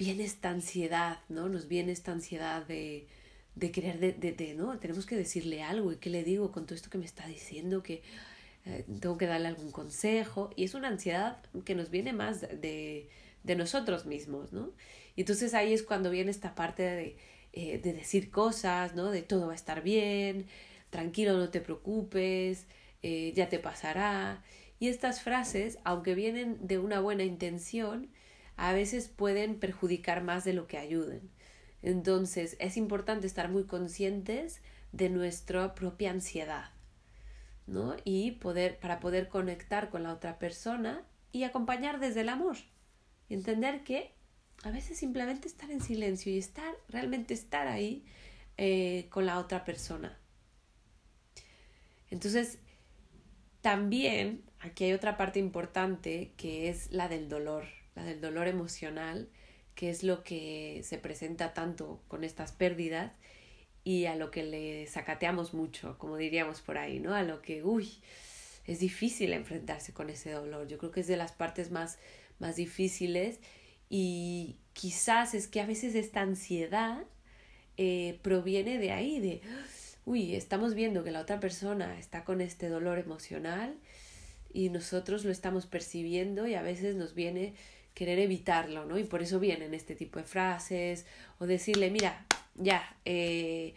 viene 0.00 0.24
esta 0.24 0.48
ansiedad, 0.48 1.18
¿no? 1.28 1.50
Nos 1.50 1.68
viene 1.68 1.92
esta 1.92 2.10
ansiedad 2.10 2.66
de, 2.66 3.06
de 3.54 3.70
querer, 3.70 3.98
de, 3.98 4.32
de, 4.32 4.54
¿no? 4.54 4.78
Tenemos 4.78 5.04
que 5.04 5.14
decirle 5.14 5.62
algo 5.62 5.92
y 5.92 5.96
qué 5.96 6.08
le 6.08 6.24
digo 6.24 6.52
con 6.52 6.64
todo 6.64 6.74
esto 6.74 6.88
que 6.88 6.96
me 6.96 7.04
está 7.04 7.26
diciendo, 7.26 7.82
que, 7.82 8.02
eh, 8.64 8.86
tengo 8.98 9.18
que 9.18 9.26
darle 9.26 9.48
algún 9.48 9.70
consejo 9.70 10.50
y 10.56 10.64
es 10.64 10.72
una 10.72 10.88
ansiedad 10.88 11.42
que 11.66 11.74
nos 11.74 11.90
viene 11.90 12.14
más 12.14 12.40
de, 12.40 13.10
de 13.44 13.56
nosotros 13.56 14.06
mismos, 14.06 14.54
¿no? 14.54 14.70
Y 15.16 15.20
entonces 15.20 15.52
ahí 15.52 15.74
es 15.74 15.82
cuando 15.82 16.08
viene 16.10 16.30
esta 16.30 16.54
parte 16.54 16.82
de, 16.82 17.16
eh, 17.52 17.78
de 17.78 17.92
decir 17.92 18.30
cosas, 18.30 18.94
¿no? 18.94 19.10
De 19.10 19.20
todo 19.20 19.48
va 19.48 19.52
a 19.52 19.56
estar 19.56 19.82
bien, 19.82 20.46
tranquilo, 20.88 21.36
no 21.36 21.50
te 21.50 21.60
preocupes, 21.60 22.64
eh, 23.02 23.34
ya 23.36 23.50
te 23.50 23.58
pasará. 23.58 24.42
Y 24.78 24.88
estas 24.88 25.20
frases, 25.20 25.76
aunque 25.84 26.14
vienen 26.14 26.56
de 26.66 26.78
una 26.78 27.00
buena 27.00 27.22
intención, 27.24 28.08
a 28.60 28.74
veces 28.74 29.08
pueden 29.08 29.58
perjudicar 29.58 30.22
más 30.22 30.44
de 30.44 30.52
lo 30.52 30.66
que 30.66 30.76
ayuden. 30.76 31.30
Entonces 31.80 32.58
es 32.60 32.76
importante 32.76 33.26
estar 33.26 33.48
muy 33.48 33.64
conscientes 33.64 34.60
de 34.92 35.08
nuestra 35.08 35.74
propia 35.74 36.10
ansiedad. 36.10 36.68
¿no? 37.66 37.96
Y 38.04 38.32
poder, 38.32 38.78
para 38.78 39.00
poder 39.00 39.28
conectar 39.28 39.88
con 39.88 40.02
la 40.02 40.12
otra 40.12 40.38
persona 40.38 41.02
y 41.32 41.44
acompañar 41.44 42.00
desde 42.00 42.20
el 42.20 42.28
amor. 42.28 42.58
Y 43.30 43.34
entender 43.34 43.82
que 43.82 44.12
a 44.62 44.70
veces 44.70 44.98
simplemente 44.98 45.48
estar 45.48 45.70
en 45.70 45.80
silencio 45.80 46.30
y 46.30 46.36
estar, 46.36 46.74
realmente 46.90 47.32
estar 47.32 47.66
ahí 47.66 48.04
eh, 48.58 49.06
con 49.08 49.24
la 49.24 49.38
otra 49.38 49.64
persona. 49.64 50.18
Entonces, 52.10 52.58
también 53.62 54.42
aquí 54.58 54.84
hay 54.84 54.92
otra 54.92 55.16
parte 55.16 55.38
importante 55.38 56.34
que 56.36 56.68
es 56.68 56.90
la 56.90 57.08
del 57.08 57.30
dolor, 57.30 57.64
la 57.94 58.04
del 58.04 58.20
dolor 58.20 58.48
emocional, 58.48 59.28
que 59.74 59.90
es 59.90 60.02
lo 60.02 60.22
que 60.22 60.82
se 60.84 60.98
presenta 60.98 61.54
tanto 61.54 62.02
con 62.08 62.24
estas 62.24 62.52
pérdidas 62.52 63.12
y 63.84 64.06
a 64.06 64.16
lo 64.16 64.30
que 64.30 64.42
le 64.42 64.86
sacateamos 64.86 65.54
mucho, 65.54 65.96
como 65.98 66.16
diríamos 66.16 66.60
por 66.60 66.78
ahí, 66.78 67.00
¿no? 67.00 67.14
A 67.14 67.22
lo 67.22 67.40
que, 67.40 67.62
uy, 67.64 67.90
es 68.66 68.78
difícil 68.78 69.32
enfrentarse 69.32 69.92
con 69.92 70.10
ese 70.10 70.32
dolor. 70.32 70.68
Yo 70.68 70.78
creo 70.78 70.90
que 70.90 71.00
es 71.00 71.06
de 71.06 71.16
las 71.16 71.32
partes 71.32 71.70
más, 71.70 71.98
más 72.38 72.56
difíciles 72.56 73.38
y 73.88 74.56
quizás 74.72 75.34
es 75.34 75.48
que 75.48 75.60
a 75.60 75.66
veces 75.66 75.94
esta 75.94 76.20
ansiedad 76.20 77.04
eh, 77.76 78.18
proviene 78.22 78.78
de 78.78 78.92
ahí, 78.92 79.18
de, 79.18 79.40
uy, 80.04 80.34
estamos 80.34 80.74
viendo 80.74 81.02
que 81.02 81.10
la 81.10 81.20
otra 81.20 81.40
persona 81.40 81.98
está 81.98 82.24
con 82.24 82.40
este 82.40 82.68
dolor 82.68 82.98
emocional 82.98 83.76
y 84.52 84.68
nosotros 84.68 85.24
lo 85.24 85.30
estamos 85.30 85.66
percibiendo 85.66 86.46
y 86.46 86.54
a 86.54 86.62
veces 86.62 86.96
nos 86.96 87.14
viene 87.14 87.54
querer 88.00 88.18
evitarlo, 88.18 88.86
¿no? 88.86 88.98
Y 88.98 89.04
por 89.04 89.20
eso 89.20 89.38
vienen 89.38 89.74
este 89.74 89.94
tipo 89.94 90.18
de 90.18 90.24
frases 90.24 91.04
o 91.38 91.44
decirle, 91.44 91.90
mira, 91.90 92.24
ya, 92.54 92.96
eh, 93.04 93.74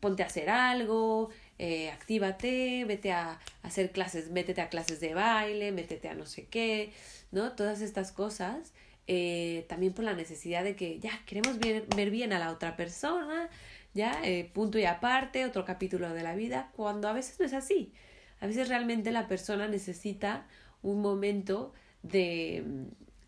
ponte 0.00 0.22
a 0.22 0.26
hacer 0.26 0.48
algo, 0.48 1.28
eh, 1.58 1.90
actívate, 1.90 2.86
vete 2.86 3.12
a 3.12 3.38
hacer 3.62 3.92
clases, 3.92 4.30
métete 4.30 4.62
a 4.62 4.70
clases 4.70 4.98
de 4.98 5.12
baile, 5.12 5.72
métete 5.72 6.08
a 6.08 6.14
no 6.14 6.24
sé 6.24 6.46
qué, 6.46 6.90
¿no? 7.32 7.52
Todas 7.52 7.82
estas 7.82 8.12
cosas, 8.12 8.72
eh, 9.08 9.66
también 9.68 9.92
por 9.92 10.06
la 10.06 10.14
necesidad 10.14 10.64
de 10.64 10.74
que 10.74 10.98
ya 10.98 11.12
queremos 11.26 11.58
ver, 11.58 12.10
bien 12.10 12.32
a 12.32 12.38
la 12.38 12.52
otra 12.52 12.76
persona, 12.76 13.50
ya, 13.92 14.22
eh, 14.24 14.50
punto 14.54 14.78
y 14.78 14.86
aparte, 14.86 15.44
otro 15.44 15.66
capítulo 15.66 16.14
de 16.14 16.22
la 16.22 16.34
vida, 16.34 16.72
cuando 16.74 17.08
a 17.08 17.12
veces 17.12 17.38
no 17.38 17.44
es 17.44 17.52
así. 17.52 17.92
A 18.40 18.46
veces 18.46 18.70
realmente 18.70 19.12
la 19.12 19.28
persona 19.28 19.68
necesita 19.68 20.46
un 20.80 21.02
momento 21.02 21.74
de, 22.02 22.64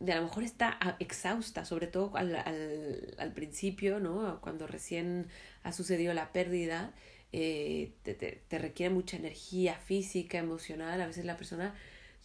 de 0.00 0.12
a 0.12 0.16
lo 0.16 0.22
mejor 0.22 0.44
está 0.44 0.78
exhausta, 1.00 1.64
sobre 1.64 1.86
todo 1.88 2.16
al, 2.16 2.36
al, 2.36 3.14
al 3.18 3.32
principio, 3.32 3.98
¿no? 3.98 4.40
Cuando 4.40 4.66
recién 4.66 5.28
ha 5.64 5.72
sucedido 5.72 6.14
la 6.14 6.32
pérdida, 6.32 6.94
eh, 7.32 7.92
te, 8.04 8.14
te, 8.14 8.42
te, 8.48 8.58
requiere 8.58 8.94
mucha 8.94 9.16
energía 9.16 9.74
física, 9.74 10.38
emocional, 10.38 11.00
a 11.00 11.06
veces 11.06 11.24
la 11.24 11.36
persona 11.36 11.74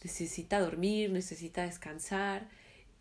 necesita 0.03 0.60
dormir, 0.60 1.12
necesita 1.12 1.63
descansar 1.63 2.48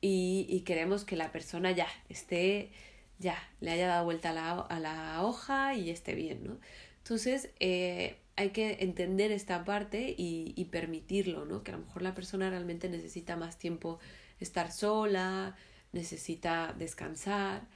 y, 0.00 0.46
y 0.48 0.60
queremos 0.60 1.04
que 1.04 1.16
la 1.16 1.32
persona 1.32 1.70
ya 1.72 1.86
esté, 2.08 2.70
ya, 3.18 3.36
le 3.60 3.72
haya 3.72 3.86
dado 3.86 4.04
vuelta 4.04 4.30
a 4.30 4.32
la, 4.32 4.50
a 4.60 4.80
la 4.80 5.22
hoja 5.22 5.74
y 5.74 5.90
esté 5.90 6.14
bien, 6.14 6.44
¿no? 6.44 6.58
Entonces, 6.98 7.50
eh, 7.60 8.16
hay 8.36 8.50
que 8.50 8.78
entender 8.80 9.32
esta 9.32 9.64
parte 9.64 10.14
y, 10.16 10.54
y 10.56 10.64
permitirlo, 10.66 11.44
¿no? 11.44 11.62
Que 11.62 11.72
a 11.72 11.76
lo 11.76 11.84
mejor 11.84 12.02
la 12.02 12.14
persona 12.14 12.48
realmente 12.50 12.88
necesita 12.88 13.36
más 13.36 13.58
tiempo 13.58 14.00
estar 14.42 14.72
sola, 14.72 15.56
necesita 15.92 16.74
descansar 16.78 17.66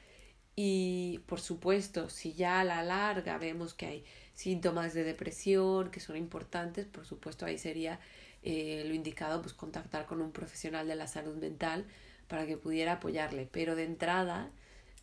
y 0.55 1.21
por 1.27 1.41
supuesto 1.41 2.09
si 2.09 2.33
ya 2.33 2.61
a 2.61 2.65
la 2.65 2.83
larga 2.83 3.39
vemos 3.39 3.75
que 3.75 3.87
hay 3.87 4.05
síntomas 4.35 4.95
de 4.95 5.05
depresión 5.05 5.91
que 5.91 6.01
son 6.01 6.17
importantes, 6.17 6.87
por 6.87 7.05
supuesto 7.07 7.47
ahí 7.47 7.59
sería 7.59 8.01
eh, 8.43 8.85
lo 8.87 8.95
indicado 8.95 9.43
pues 9.43 9.55
contactar 9.55 10.07
con 10.07 10.23
un 10.23 10.33
profesional 10.33 10.89
de 10.89 10.97
la 10.97 11.07
salud 11.07 11.37
mental 11.37 11.85
para 12.29 12.47
que 12.47 12.57
pudiera 12.57 12.95
apoyarle, 12.95 13.49
pero 13.51 13.77
de 13.77 13.85
entrada 13.85 14.51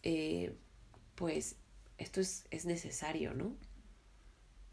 eh, 0.03 0.55
pues 1.15 1.55
esto 1.98 2.22
es, 2.22 2.46
es 2.51 2.65
necesario, 2.65 3.34
¿no? 3.34 3.55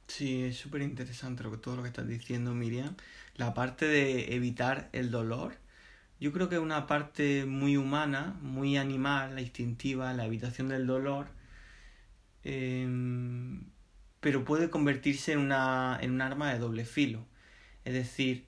Sí, 0.08 0.42
es 0.42 0.56
súper 0.56 0.82
interesante 0.82 1.44
todo 1.58 1.76
lo 1.76 1.82
que 1.82 1.88
estás 1.88 2.08
diciendo, 2.08 2.52
Miriam. 2.52 2.96
La 3.36 3.54
parte 3.54 3.86
de 3.86 4.34
evitar 4.34 4.88
el 4.92 5.10
dolor 5.10 5.56
Yo 6.20 6.32
creo 6.32 6.48
que 6.50 6.56
es 6.56 6.60
una 6.60 6.86
parte 6.86 7.46
muy 7.46 7.76
humana, 7.78 8.36
muy 8.42 8.76
animal, 8.76 9.34
la 9.34 9.40
instintiva, 9.40 10.12
la 10.12 10.26
evitación 10.26 10.68
del 10.68 10.86
dolor, 10.86 11.28
em, 12.44 13.64
pero 14.20 14.44
puede 14.44 14.70
convertirse 14.70 15.32
en, 15.32 15.38
una, 15.38 15.98
en 16.00 16.12
un 16.12 16.20
arma 16.20 16.52
de 16.52 16.58
doble 16.58 16.84
filo. 16.84 17.24
Es 17.84 17.94
decir, 17.94 18.46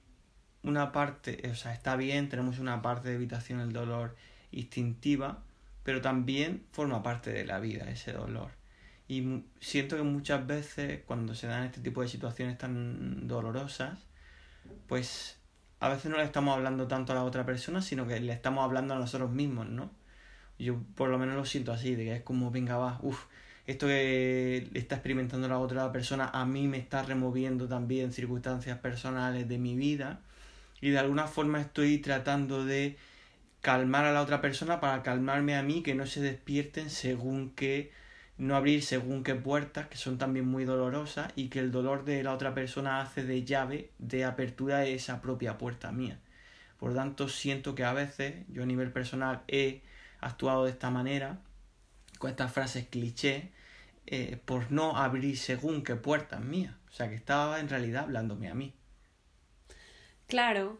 una 0.61 0.91
parte, 0.91 1.49
o 1.51 1.55
sea, 1.55 1.73
está 1.73 1.95
bien, 1.95 2.29
tenemos 2.29 2.59
una 2.59 2.81
parte 2.81 3.09
de 3.09 3.15
evitación 3.15 3.59
del 3.59 3.73
dolor 3.73 4.15
instintiva, 4.51 5.43
pero 5.83 6.01
también 6.01 6.63
forma 6.71 7.03
parte 7.03 7.31
de 7.31 7.45
la 7.45 7.59
vida 7.59 7.89
ese 7.89 8.13
dolor. 8.13 8.51
Y 9.07 9.43
siento 9.59 9.97
que 9.97 10.03
muchas 10.03 10.45
veces 10.47 11.01
cuando 11.05 11.35
se 11.35 11.47
dan 11.47 11.63
este 11.63 11.81
tipo 11.81 12.01
de 12.01 12.07
situaciones 12.07 12.57
tan 12.57 13.27
dolorosas, 13.27 14.05
pues 14.87 15.39
a 15.83 15.89
veces 15.89 16.09
no 16.09 16.15
le 16.15 16.23
estamos 16.23 16.55
hablando 16.55 16.87
tanto 16.87 17.11
a 17.11 17.15
la 17.15 17.25
otra 17.25 17.45
persona, 17.45 17.81
sino 17.81 18.07
que 18.07 18.17
le 18.21 18.31
estamos 18.31 18.63
hablando 18.63 18.93
a 18.93 18.99
nosotros 18.99 19.31
mismos, 19.31 19.67
¿no? 19.67 19.91
Yo 20.57 20.77
por 20.95 21.09
lo 21.09 21.17
menos 21.19 21.35
lo 21.35 21.43
siento 21.43 21.73
así, 21.73 21.93
de 21.95 22.05
que 22.05 22.15
es 22.15 22.21
como, 22.21 22.51
venga, 22.51 22.77
va, 22.77 22.99
uff, 23.01 23.25
esto 23.67 23.87
que 23.87 24.69
está 24.75 24.95
experimentando 24.95 25.45
la 25.49 25.59
otra 25.59 25.91
persona 25.91 26.29
a 26.33 26.45
mí 26.45 26.69
me 26.69 26.77
está 26.77 27.03
removiendo 27.03 27.67
también 27.67 28.13
circunstancias 28.13 28.77
personales 28.79 29.49
de 29.49 29.57
mi 29.57 29.75
vida 29.75 30.21
y 30.79 30.91
de 30.91 30.99
alguna 30.99 31.27
forma 31.27 31.59
estoy 31.59 31.97
tratando 31.97 32.63
de 32.63 32.95
calmar 33.59 34.05
a 34.05 34.13
la 34.13 34.21
otra 34.21 34.39
persona 34.39 34.79
para 34.79 35.03
calmarme 35.03 35.57
a 35.57 35.63
mí, 35.63 35.83
que 35.83 35.95
no 35.95 36.05
se 36.05 36.21
despierten 36.21 36.89
según 36.89 37.49
que 37.55 37.91
no 38.43 38.55
abrir 38.55 38.83
según 38.83 39.23
qué 39.23 39.35
puertas, 39.35 39.87
que 39.87 39.97
son 39.97 40.17
también 40.17 40.47
muy 40.47 40.65
dolorosas, 40.65 41.31
y 41.35 41.49
que 41.49 41.59
el 41.59 41.71
dolor 41.71 42.05
de 42.05 42.23
la 42.23 42.33
otra 42.33 42.53
persona 42.53 43.01
hace 43.01 43.23
de 43.23 43.43
llave 43.43 43.91
de 43.99 44.25
apertura 44.25 44.79
de 44.79 44.93
esa 44.93 45.21
propia 45.21 45.57
puerta 45.57 45.91
mía. 45.91 46.19
Por 46.77 46.93
tanto, 46.93 47.29
siento 47.29 47.75
que 47.75 47.85
a 47.85 47.93
veces 47.93 48.45
yo 48.49 48.63
a 48.63 48.65
nivel 48.65 48.91
personal 48.91 49.43
he 49.47 49.81
actuado 50.19 50.65
de 50.65 50.71
esta 50.71 50.89
manera, 50.89 51.39
con 52.19 52.29
estas 52.29 52.51
frases 52.51 52.87
cliché, 52.87 53.51
eh, 54.05 54.37
por 54.45 54.71
no 54.71 54.97
abrir 54.97 55.37
según 55.37 55.83
qué 55.83 55.95
puertas 55.95 56.41
mías. 56.41 56.75
O 56.89 56.93
sea, 56.93 57.09
que 57.09 57.15
estaba 57.15 57.59
en 57.59 57.69
realidad 57.69 58.03
hablándome 58.03 58.49
a 58.49 58.53
mí. 58.53 58.73
Claro, 60.27 60.79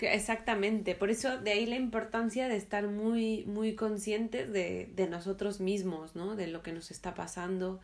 Exactamente, 0.00 0.94
por 0.94 1.10
eso 1.10 1.38
de 1.38 1.52
ahí 1.52 1.66
la 1.66 1.76
importancia 1.76 2.48
de 2.48 2.56
estar 2.56 2.86
muy, 2.88 3.44
muy 3.46 3.74
conscientes 3.74 4.52
de, 4.52 4.90
de 4.94 5.06
nosotros 5.08 5.60
mismos, 5.60 6.16
¿no? 6.16 6.36
De 6.36 6.46
lo 6.46 6.62
que 6.62 6.72
nos 6.72 6.90
está 6.90 7.14
pasando. 7.14 7.80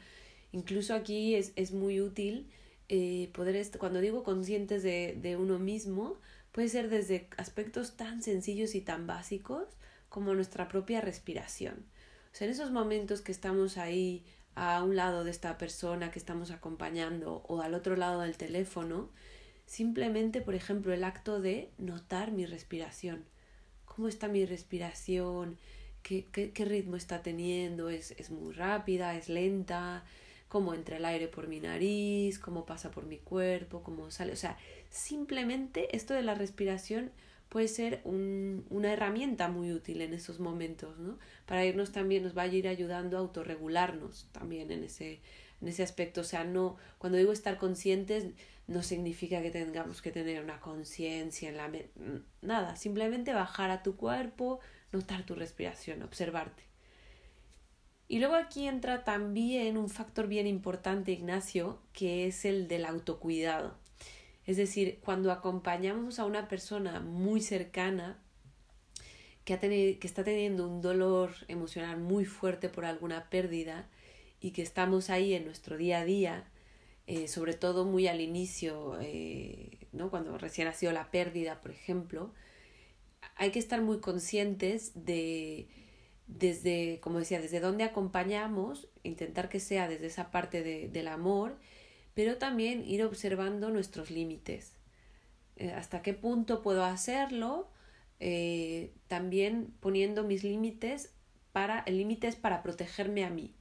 Incluso 0.52 0.94
aquí 0.94 1.34
es, 1.34 1.52
es 1.56 1.72
muy 1.72 2.00
útil 2.00 2.48
eh, 2.88 3.30
poder, 3.34 3.60
cuando 3.78 4.00
digo 4.00 4.22
conscientes 4.22 4.82
de, 4.82 5.18
de 5.20 5.36
uno 5.36 5.58
mismo, 5.58 6.18
puede 6.52 6.68
ser 6.68 6.88
desde 6.88 7.28
aspectos 7.36 7.96
tan 7.96 8.22
sencillos 8.22 8.74
y 8.74 8.80
tan 8.80 9.06
básicos 9.06 9.64
como 10.08 10.34
nuestra 10.34 10.68
propia 10.68 11.00
respiración. 11.00 11.84
O 12.32 12.36
sea, 12.36 12.46
en 12.46 12.52
esos 12.52 12.70
momentos 12.70 13.20
que 13.20 13.32
estamos 13.32 13.76
ahí 13.76 14.24
a 14.54 14.82
un 14.82 14.96
lado 14.96 15.24
de 15.24 15.30
esta 15.30 15.58
persona 15.58 16.10
que 16.10 16.18
estamos 16.18 16.50
acompañando 16.50 17.42
o 17.48 17.60
al 17.60 17.74
otro 17.74 17.96
lado 17.96 18.22
del 18.22 18.36
teléfono, 18.36 19.10
Simplemente, 19.66 20.40
por 20.40 20.54
ejemplo, 20.54 20.92
el 20.92 21.04
acto 21.04 21.40
de 21.40 21.70
notar 21.76 22.32
mi 22.32 22.46
respiración. 22.46 23.24
¿Cómo 23.84 24.08
está 24.08 24.28
mi 24.28 24.46
respiración? 24.46 25.58
¿Qué, 26.02 26.24
qué, 26.32 26.64
ritmo 26.64 26.96
está 26.96 27.22
teniendo? 27.22 27.90
¿Es, 27.90 28.12
¿Es 28.12 28.30
muy 28.30 28.54
rápida? 28.54 29.16
¿Es 29.16 29.28
lenta? 29.28 30.04
¿Cómo 30.48 30.72
entra 30.72 30.98
el 30.98 31.04
aire 31.04 31.26
por 31.26 31.48
mi 31.48 31.58
nariz? 31.58 32.38
¿Cómo 32.38 32.64
pasa 32.64 32.92
por 32.92 33.06
mi 33.06 33.18
cuerpo? 33.18 33.82
¿Cómo 33.82 34.10
sale? 34.12 34.32
O 34.32 34.36
sea, 34.36 34.56
simplemente 34.88 35.94
esto 35.96 36.14
de 36.14 36.22
la 36.22 36.34
respiración 36.34 37.10
puede 37.48 37.68
ser 37.68 38.00
un, 38.04 38.64
una 38.70 38.92
herramienta 38.92 39.48
muy 39.48 39.72
útil 39.72 40.00
en 40.00 40.14
esos 40.14 40.40
momentos, 40.40 40.98
¿no? 40.98 41.18
Para 41.46 41.64
irnos 41.64 41.92
también, 41.92 42.22
nos 42.22 42.36
va 42.36 42.42
a 42.42 42.46
ir 42.46 42.68
ayudando 42.68 43.16
a 43.16 43.20
autorregularnos 43.20 44.28
también 44.32 44.70
en 44.70 44.84
ese, 44.84 45.20
en 45.60 45.68
ese 45.68 45.82
aspecto. 45.82 46.20
O 46.20 46.24
sea, 46.24 46.44
no, 46.44 46.76
cuando 46.98 47.18
digo 47.18 47.32
estar 47.32 47.58
conscientes, 47.58 48.26
no 48.66 48.82
significa 48.82 49.42
que 49.42 49.50
tengamos 49.50 50.02
que 50.02 50.10
tener 50.10 50.42
una 50.42 50.60
conciencia 50.60 51.48
en 51.48 51.56
la 51.56 51.70
nada, 52.42 52.76
simplemente 52.76 53.32
bajar 53.32 53.70
a 53.70 53.82
tu 53.82 53.96
cuerpo, 53.96 54.60
notar 54.92 55.24
tu 55.24 55.34
respiración, 55.34 56.02
observarte. 56.02 56.64
Y 58.08 58.20
luego 58.20 58.34
aquí 58.34 58.66
entra 58.66 59.04
también 59.04 59.76
un 59.76 59.88
factor 59.88 60.28
bien 60.28 60.46
importante, 60.46 61.12
Ignacio, 61.12 61.80
que 61.92 62.26
es 62.26 62.44
el 62.44 62.68
del 62.68 62.84
autocuidado. 62.84 63.78
Es 64.44 64.56
decir, 64.56 65.00
cuando 65.04 65.32
acompañamos 65.32 66.20
a 66.20 66.24
una 66.24 66.46
persona 66.46 67.00
muy 67.00 67.40
cercana 67.40 68.22
que, 69.44 69.54
ha 69.54 69.60
que 69.60 69.98
está 70.02 70.22
teniendo 70.22 70.68
un 70.68 70.80
dolor 70.80 71.32
emocional 71.48 71.98
muy 71.98 72.24
fuerte 72.24 72.68
por 72.68 72.84
alguna 72.84 73.28
pérdida 73.28 73.88
y 74.40 74.52
que 74.52 74.62
estamos 74.62 75.10
ahí 75.10 75.34
en 75.34 75.44
nuestro 75.44 75.76
día 75.76 76.00
a 76.00 76.04
día, 76.04 76.44
eh, 77.06 77.28
sobre 77.28 77.54
todo 77.54 77.84
muy 77.84 78.08
al 78.08 78.20
inicio, 78.20 78.98
eh, 79.00 79.86
¿no? 79.92 80.10
cuando 80.10 80.36
recién 80.38 80.66
ha 80.66 80.72
sido 80.72 80.92
la 80.92 81.10
pérdida, 81.12 81.60
por 81.60 81.70
ejemplo, 81.70 82.32
hay 83.36 83.52
que 83.52 83.60
estar 83.60 83.80
muy 83.80 84.00
conscientes 84.00 84.92
de, 85.04 85.68
desde, 86.26 86.98
como 87.00 87.20
decía, 87.20 87.40
desde 87.40 87.60
dónde 87.60 87.84
acompañamos, 87.84 88.88
intentar 89.04 89.48
que 89.48 89.60
sea 89.60 89.88
desde 89.88 90.06
esa 90.06 90.32
parte 90.32 90.62
de, 90.64 90.88
del 90.88 91.06
amor, 91.06 91.58
pero 92.14 92.38
también 92.38 92.84
ir 92.84 93.04
observando 93.04 93.70
nuestros 93.70 94.10
límites. 94.10 94.72
Eh, 95.56 95.70
hasta 95.70 96.02
qué 96.02 96.12
punto 96.12 96.60
puedo 96.60 96.84
hacerlo, 96.84 97.70
también 99.08 99.74
poniendo 99.80 100.24
mis 100.24 100.42
límites 100.42 101.12
para, 101.52 101.80
el 101.86 102.18
para 102.40 102.62
protegerme 102.62 103.24
a 103.24 103.30
mí, 103.30 103.54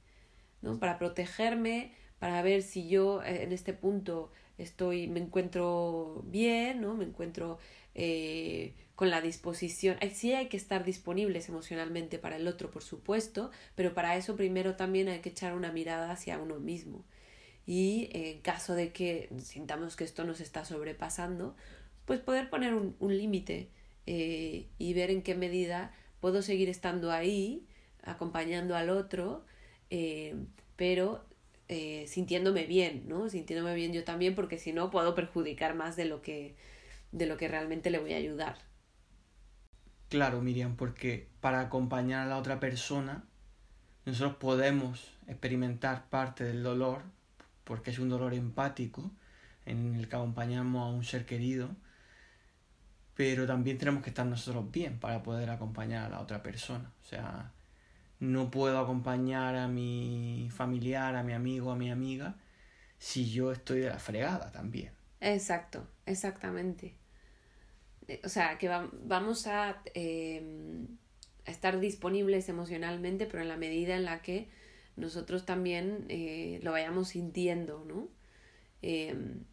¿no? 0.62 0.78
Para 0.78 0.98
protegerme, 0.98 1.92
para 2.18 2.42
ver 2.42 2.62
si 2.62 2.88
yo 2.88 3.22
eh, 3.22 3.42
en 3.42 3.52
este 3.52 3.72
punto 3.72 4.30
estoy, 4.58 5.06
me 5.08 5.20
encuentro 5.20 6.22
bien, 6.26 6.80
¿no? 6.80 6.94
Me 6.94 7.04
encuentro 7.04 7.58
eh, 7.94 8.74
con 8.94 9.10
la 9.10 9.20
disposición. 9.20 9.98
Sí 10.12 10.32
hay 10.32 10.48
que 10.48 10.56
estar 10.56 10.84
disponibles 10.84 11.48
emocionalmente 11.48 12.18
para 12.18 12.36
el 12.36 12.48
otro, 12.48 12.70
por 12.70 12.82
supuesto, 12.82 13.50
pero 13.74 13.94
para 13.94 14.16
eso 14.16 14.36
primero 14.36 14.76
también 14.76 15.08
hay 15.08 15.20
que 15.20 15.28
echar 15.30 15.54
una 15.54 15.72
mirada 15.72 16.10
hacia 16.10 16.38
uno 16.38 16.58
mismo. 16.58 17.04
Y 17.66 18.08
en 18.12 18.40
caso 18.40 18.74
de 18.74 18.92
que 18.92 19.28
sintamos 19.42 19.96
que 19.96 20.04
esto 20.04 20.24
nos 20.24 20.40
está 20.40 20.64
sobrepasando, 20.64 21.56
pues 22.04 22.20
poder 22.20 22.48
poner 22.48 22.74
un, 22.74 22.94
límite 23.00 23.68
eh, 24.06 24.68
y 24.78 24.94
ver 24.94 25.10
en 25.10 25.22
qué 25.22 25.34
medida 25.34 25.92
puedo 26.20 26.42
seguir 26.42 26.68
estando 26.68 27.10
ahí, 27.10 27.66
acompañando 28.04 28.76
al 28.76 28.88
otro, 28.88 29.44
pero 30.76 31.25
eh, 31.68 32.04
sintiéndome 32.06 32.64
bien, 32.66 33.04
¿no? 33.08 33.28
Sintiéndome 33.28 33.74
bien 33.74 33.92
yo 33.92 34.04
también, 34.04 34.34
porque 34.34 34.58
si 34.58 34.72
no 34.72 34.90
puedo 34.90 35.14
perjudicar 35.14 35.74
más 35.74 35.96
de 35.96 36.04
lo 36.04 36.22
que, 36.22 36.56
de 37.12 37.26
lo 37.26 37.36
que 37.36 37.48
realmente 37.48 37.90
le 37.90 37.98
voy 37.98 38.12
a 38.12 38.16
ayudar. 38.16 38.56
Claro, 40.08 40.40
Miriam, 40.40 40.76
porque 40.76 41.28
para 41.40 41.60
acompañar 41.60 42.26
a 42.26 42.30
la 42.30 42.38
otra 42.38 42.60
persona, 42.60 43.24
nosotros 44.04 44.36
podemos 44.36 45.12
experimentar 45.26 46.08
parte 46.08 46.44
del 46.44 46.62
dolor, 46.62 47.02
porque 47.64 47.90
es 47.90 47.98
un 47.98 48.08
dolor 48.08 48.32
empático, 48.34 49.10
en 49.64 49.96
el 49.96 50.08
que 50.08 50.14
acompañamos 50.14 50.82
a 50.82 50.94
un 50.94 51.02
ser 51.02 51.26
querido, 51.26 51.70
pero 53.16 53.46
también 53.46 53.78
tenemos 53.78 54.04
que 54.04 54.10
estar 54.10 54.26
nosotros 54.26 54.70
bien 54.70 55.00
para 55.00 55.22
poder 55.22 55.50
acompañar 55.50 56.04
a 56.04 56.08
la 56.08 56.20
otra 56.20 56.42
persona. 56.42 56.92
O 57.02 57.04
sea, 57.04 57.52
no 58.18 58.50
puedo 58.50 58.78
acompañar 58.78 59.56
a 59.56 59.68
mi 59.68 60.48
familiar, 60.50 61.16
a 61.16 61.22
mi 61.22 61.32
amigo, 61.32 61.70
a 61.70 61.76
mi 61.76 61.90
amiga, 61.90 62.36
si 62.98 63.30
yo 63.30 63.52
estoy 63.52 63.80
de 63.80 63.88
la 63.88 63.98
fregada 63.98 64.50
también. 64.52 64.92
Exacto, 65.20 65.86
exactamente. 66.06 66.94
Eh, 68.08 68.20
o 68.24 68.28
sea, 68.28 68.58
que 68.58 68.68
vamos 68.68 69.46
a, 69.46 69.82
em, 69.94 70.86
a, 71.46 71.50
estar 71.50 71.78
disponibles 71.80 72.48
emocionalmente, 72.48 73.26
pero 73.26 73.42
en 73.42 73.48
la 73.48 73.56
medida 73.56 73.96
en 73.96 74.04
la 74.04 74.22
que 74.22 74.48
nosotros 74.96 75.44
también 75.44 76.06
eh, 76.08 76.60
lo 76.62 76.72
vayamos 76.72 77.08
sintiendo, 77.08 77.84
¿no? 77.86 78.08
Em, 78.82 79.44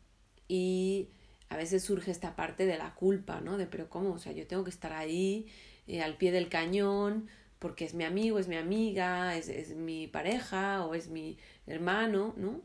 y 0.47 1.09
a 1.49 1.57
veces 1.57 1.83
surge 1.83 2.11
esta 2.11 2.35
parte 2.35 2.65
de 2.65 2.77
la 2.77 2.95
culpa, 2.95 3.41
¿no? 3.41 3.57
De, 3.57 3.67
pero 3.67 3.89
¿cómo? 3.89 4.13
O 4.13 4.19
sea, 4.19 4.31
yo 4.31 4.47
tengo 4.47 4.63
que 4.63 4.69
estar 4.69 4.93
ahí, 4.93 5.47
eh, 5.87 6.01
al 6.01 6.17
pie 6.17 6.31
del 6.31 6.49
cañón, 6.49 7.27
porque 7.63 7.85
es 7.85 7.93
mi 7.93 8.03
amigo, 8.03 8.39
es 8.39 8.49
mi 8.49 8.57
amiga, 8.57 9.37
es, 9.37 9.47
es 9.47 9.73
mi 9.73 10.07
pareja 10.07 10.85
o 10.85 10.95
es 10.95 11.07
mi 11.07 11.37
hermano, 11.65 12.33
¿no? 12.35 12.61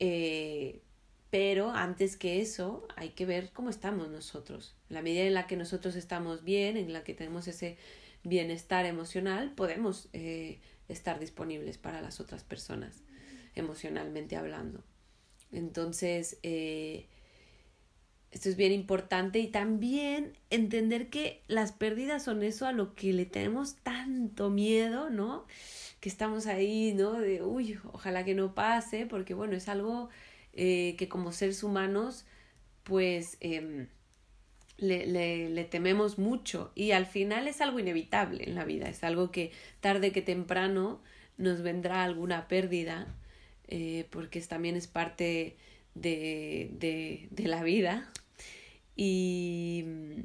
Eh, 0.00 0.80
pero 1.30 1.70
antes 1.70 2.16
que 2.16 2.40
eso 2.40 2.88
hay 2.96 3.10
que 3.10 3.24
ver 3.24 3.50
cómo 3.52 3.70
estamos 3.70 4.08
nosotros. 4.08 4.74
En 4.90 4.94
la 4.94 5.02
medida 5.02 5.22
en 5.22 5.34
la 5.34 5.46
que 5.46 5.56
nosotros 5.56 5.94
estamos 5.94 6.42
bien, 6.42 6.76
en 6.76 6.92
la 6.92 7.04
que 7.04 7.14
tenemos 7.14 7.46
ese 7.46 7.76
bienestar 8.24 8.84
emocional, 8.84 9.52
podemos 9.54 10.08
eh, 10.12 10.58
estar 10.88 11.20
disponibles 11.20 11.78
para 11.78 12.02
las 12.02 12.18
otras 12.18 12.42
personas, 12.42 13.04
emocionalmente 13.54 14.34
hablando. 14.34 14.82
Entonces, 15.52 16.40
eh, 16.42 17.06
Esto 18.32 18.48
es 18.48 18.56
bien 18.56 18.72
importante 18.72 19.38
y 19.40 19.48
también 19.48 20.32
entender 20.50 21.08
que 21.10 21.42
las 21.48 21.72
pérdidas 21.72 22.24
son 22.24 22.42
eso 22.42 22.66
a 22.66 22.72
lo 22.72 22.94
que 22.94 23.12
le 23.12 23.26
tenemos 23.26 23.76
tanto 23.76 24.48
miedo, 24.50 25.10
¿no? 25.10 25.46
Que 26.00 26.08
estamos 26.08 26.46
ahí, 26.46 26.94
¿no? 26.94 27.12
De, 27.12 27.42
uy, 27.42 27.78
ojalá 27.92 28.24
que 28.24 28.34
no 28.34 28.54
pase, 28.54 29.06
porque 29.06 29.34
bueno, 29.34 29.54
es 29.54 29.68
algo 29.68 30.08
eh, 30.54 30.94
que 30.98 31.08
como 31.08 31.30
seres 31.32 31.62
humanos, 31.62 32.24
pues 32.84 33.36
em, 33.40 33.88
le, 34.78 35.06
le, 35.06 35.50
le 35.50 35.64
tememos 35.64 36.18
mucho 36.18 36.72
y 36.74 36.92
al 36.92 37.06
final 37.06 37.46
es 37.48 37.60
algo 37.60 37.78
inevitable 37.78 38.44
en 38.44 38.54
la 38.54 38.64
vida, 38.64 38.88
es 38.88 39.04
algo 39.04 39.30
que 39.30 39.52
tarde 39.80 40.12
que 40.12 40.22
temprano 40.22 41.00
nos 41.38 41.62
vendrá 41.62 42.02
alguna 42.04 42.48
pérdida, 42.48 43.14
eh, 43.68 44.06
porque 44.10 44.40
también 44.42 44.76
es 44.76 44.86
parte 44.86 45.56
de, 45.94 46.70
de, 46.78 47.28
de 47.30 47.48
la 47.48 47.62
vida, 47.62 48.10
y 48.96 49.84
mm, 49.86 50.20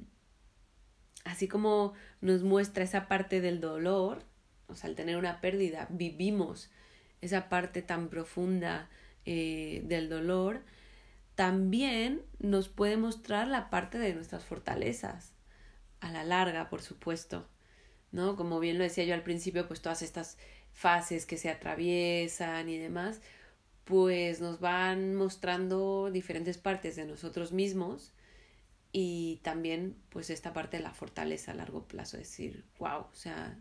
así 1.26 1.48
como 1.48 1.94
nos 2.22 2.44
muestra 2.44 2.84
esa 2.84 3.08
parte 3.08 3.42
del 3.42 3.62
dolor, 3.62 4.24
o 4.68 4.76
sea, 4.76 4.90
al 4.90 4.96
tener 4.96 5.18
una 5.18 5.42
pérdida, 5.42 5.88
vivimos 5.90 6.70
esa 7.22 7.50
parte 7.50 7.82
tan 7.82 8.10
profunda 8.10 8.90
eh, 9.26 9.82
del 9.86 10.10
dolor, 10.10 10.62
también 11.36 12.24
nos 12.40 12.70
puede 12.70 12.98
mostrar 12.98 13.48
la 13.48 13.70
parte 13.70 14.00
de 14.00 14.14
nuestras 14.14 14.44
fortalezas, 14.44 15.34
a 16.00 16.12
la 16.12 16.24
larga, 16.24 16.70
por 16.70 16.82
supuesto, 16.82 17.48
¿no? 18.12 18.36
Como 18.36 18.60
bien 18.60 18.78
lo 18.78 18.84
decía 18.84 19.04
yo 19.04 19.14
al 19.14 19.24
principio, 19.24 19.68
pues 19.68 19.82
todas 19.82 20.02
estas 20.02 20.38
fases 20.72 21.26
que 21.26 21.38
se 21.38 21.50
atraviesan 21.50 22.70
y 22.70 22.78
demás, 22.78 23.20
pues 23.84 24.42
nos 24.42 24.60
van 24.60 25.16
mostrando 25.16 26.12
diferentes 26.12 26.58
partes 26.58 26.96
de 26.96 27.06
nosotros 27.06 27.52
mismos 27.52 28.14
y 29.00 29.36
también 29.44 29.96
pues 30.10 30.32
esta 30.32 30.54
parte 30.54 30.78
de 30.78 30.84
la 30.84 30.92
fortaleza 30.92 31.52
a 31.52 31.54
largo 31.54 31.84
plazo, 31.84 32.18
decir, 32.18 32.66
wow, 32.80 33.02
o 33.02 33.14
sea, 33.14 33.56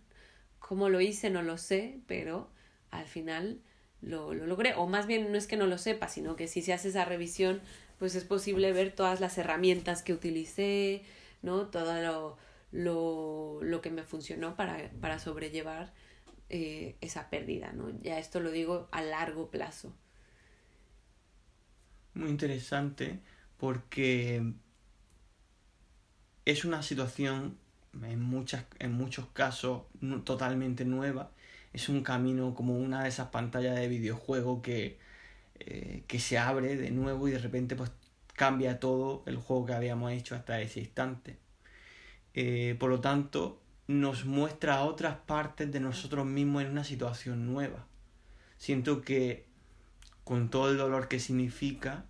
cómo 0.58 0.88
lo 0.88 1.02
hice 1.02 1.28
no 1.28 1.42
lo 1.42 1.58
sé, 1.58 2.00
pero 2.06 2.48
al 2.90 3.04
final 3.04 3.60
lo, 4.00 4.32
lo 4.32 4.46
logré, 4.46 4.72
o 4.76 4.86
más 4.86 5.06
bien 5.06 5.30
no 5.30 5.36
es 5.36 5.46
que 5.46 5.58
no 5.58 5.66
lo 5.66 5.76
sepa, 5.76 6.08
sino 6.08 6.36
que 6.36 6.48
si 6.48 6.62
se 6.62 6.72
hace 6.72 6.88
esa 6.88 7.04
revisión, 7.04 7.60
pues 7.98 8.14
es 8.14 8.24
posible 8.24 8.72
ver 8.72 8.92
todas 8.92 9.20
las 9.20 9.36
herramientas 9.36 10.02
que 10.02 10.14
utilicé, 10.14 11.02
¿no? 11.42 11.66
Todo 11.66 12.00
lo, 12.00 12.38
lo, 12.72 13.58
lo 13.60 13.82
que 13.82 13.90
me 13.90 14.04
funcionó 14.04 14.56
para, 14.56 14.90
para 15.02 15.18
sobrellevar 15.18 15.92
eh, 16.48 16.96
esa 17.02 17.28
pérdida, 17.28 17.72
¿no? 17.74 17.90
Ya 18.00 18.18
esto 18.18 18.40
lo 18.40 18.50
digo 18.52 18.88
a 18.90 19.02
largo 19.02 19.50
plazo. 19.50 19.94
Muy 22.14 22.30
interesante 22.30 23.20
porque 23.58 24.42
es 26.46 26.64
una 26.64 26.82
situación 26.82 27.58
en, 28.02 28.22
muchas, 28.22 28.64
en 28.78 28.92
muchos 28.92 29.26
casos 29.34 29.82
totalmente 30.24 30.84
nueva. 30.84 31.32
Es 31.72 31.88
un 31.88 32.02
camino 32.02 32.54
como 32.54 32.78
una 32.78 33.02
de 33.02 33.08
esas 33.10 33.28
pantallas 33.28 33.76
de 33.76 33.88
videojuego 33.88 34.62
que, 34.62 34.98
eh, 35.58 36.04
que 36.06 36.18
se 36.20 36.38
abre 36.38 36.76
de 36.76 36.90
nuevo 36.90 37.28
y 37.28 37.32
de 37.32 37.38
repente 37.38 37.76
pues 37.76 37.90
cambia 38.34 38.80
todo 38.80 39.22
el 39.26 39.36
juego 39.36 39.66
que 39.66 39.74
habíamos 39.74 40.12
hecho 40.12 40.36
hasta 40.36 40.60
ese 40.60 40.80
instante. 40.80 41.36
Eh, 42.34 42.76
por 42.78 42.90
lo 42.90 43.00
tanto, 43.00 43.60
nos 43.88 44.24
muestra 44.24 44.84
otras 44.84 45.16
partes 45.16 45.72
de 45.72 45.80
nosotros 45.80 46.26
mismos 46.26 46.62
en 46.62 46.70
una 46.70 46.84
situación 46.84 47.46
nueva. 47.46 47.86
Siento 48.56 49.02
que 49.02 49.46
con 50.22 50.48
todo 50.50 50.70
el 50.70 50.76
dolor 50.76 51.08
que 51.08 51.18
significa, 51.18 52.04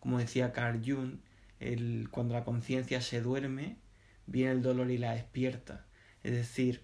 como 0.00 0.18
decía 0.18 0.52
Carl 0.52 0.82
Jung, 0.84 1.18
el, 1.60 2.08
cuando 2.10 2.34
la 2.34 2.44
conciencia 2.44 3.00
se 3.00 3.20
duerme, 3.20 3.76
viene 4.26 4.52
el 4.52 4.62
dolor 4.62 4.90
y 4.90 4.98
la 4.98 5.12
despierta. 5.12 5.86
Es 6.22 6.32
decir, 6.32 6.82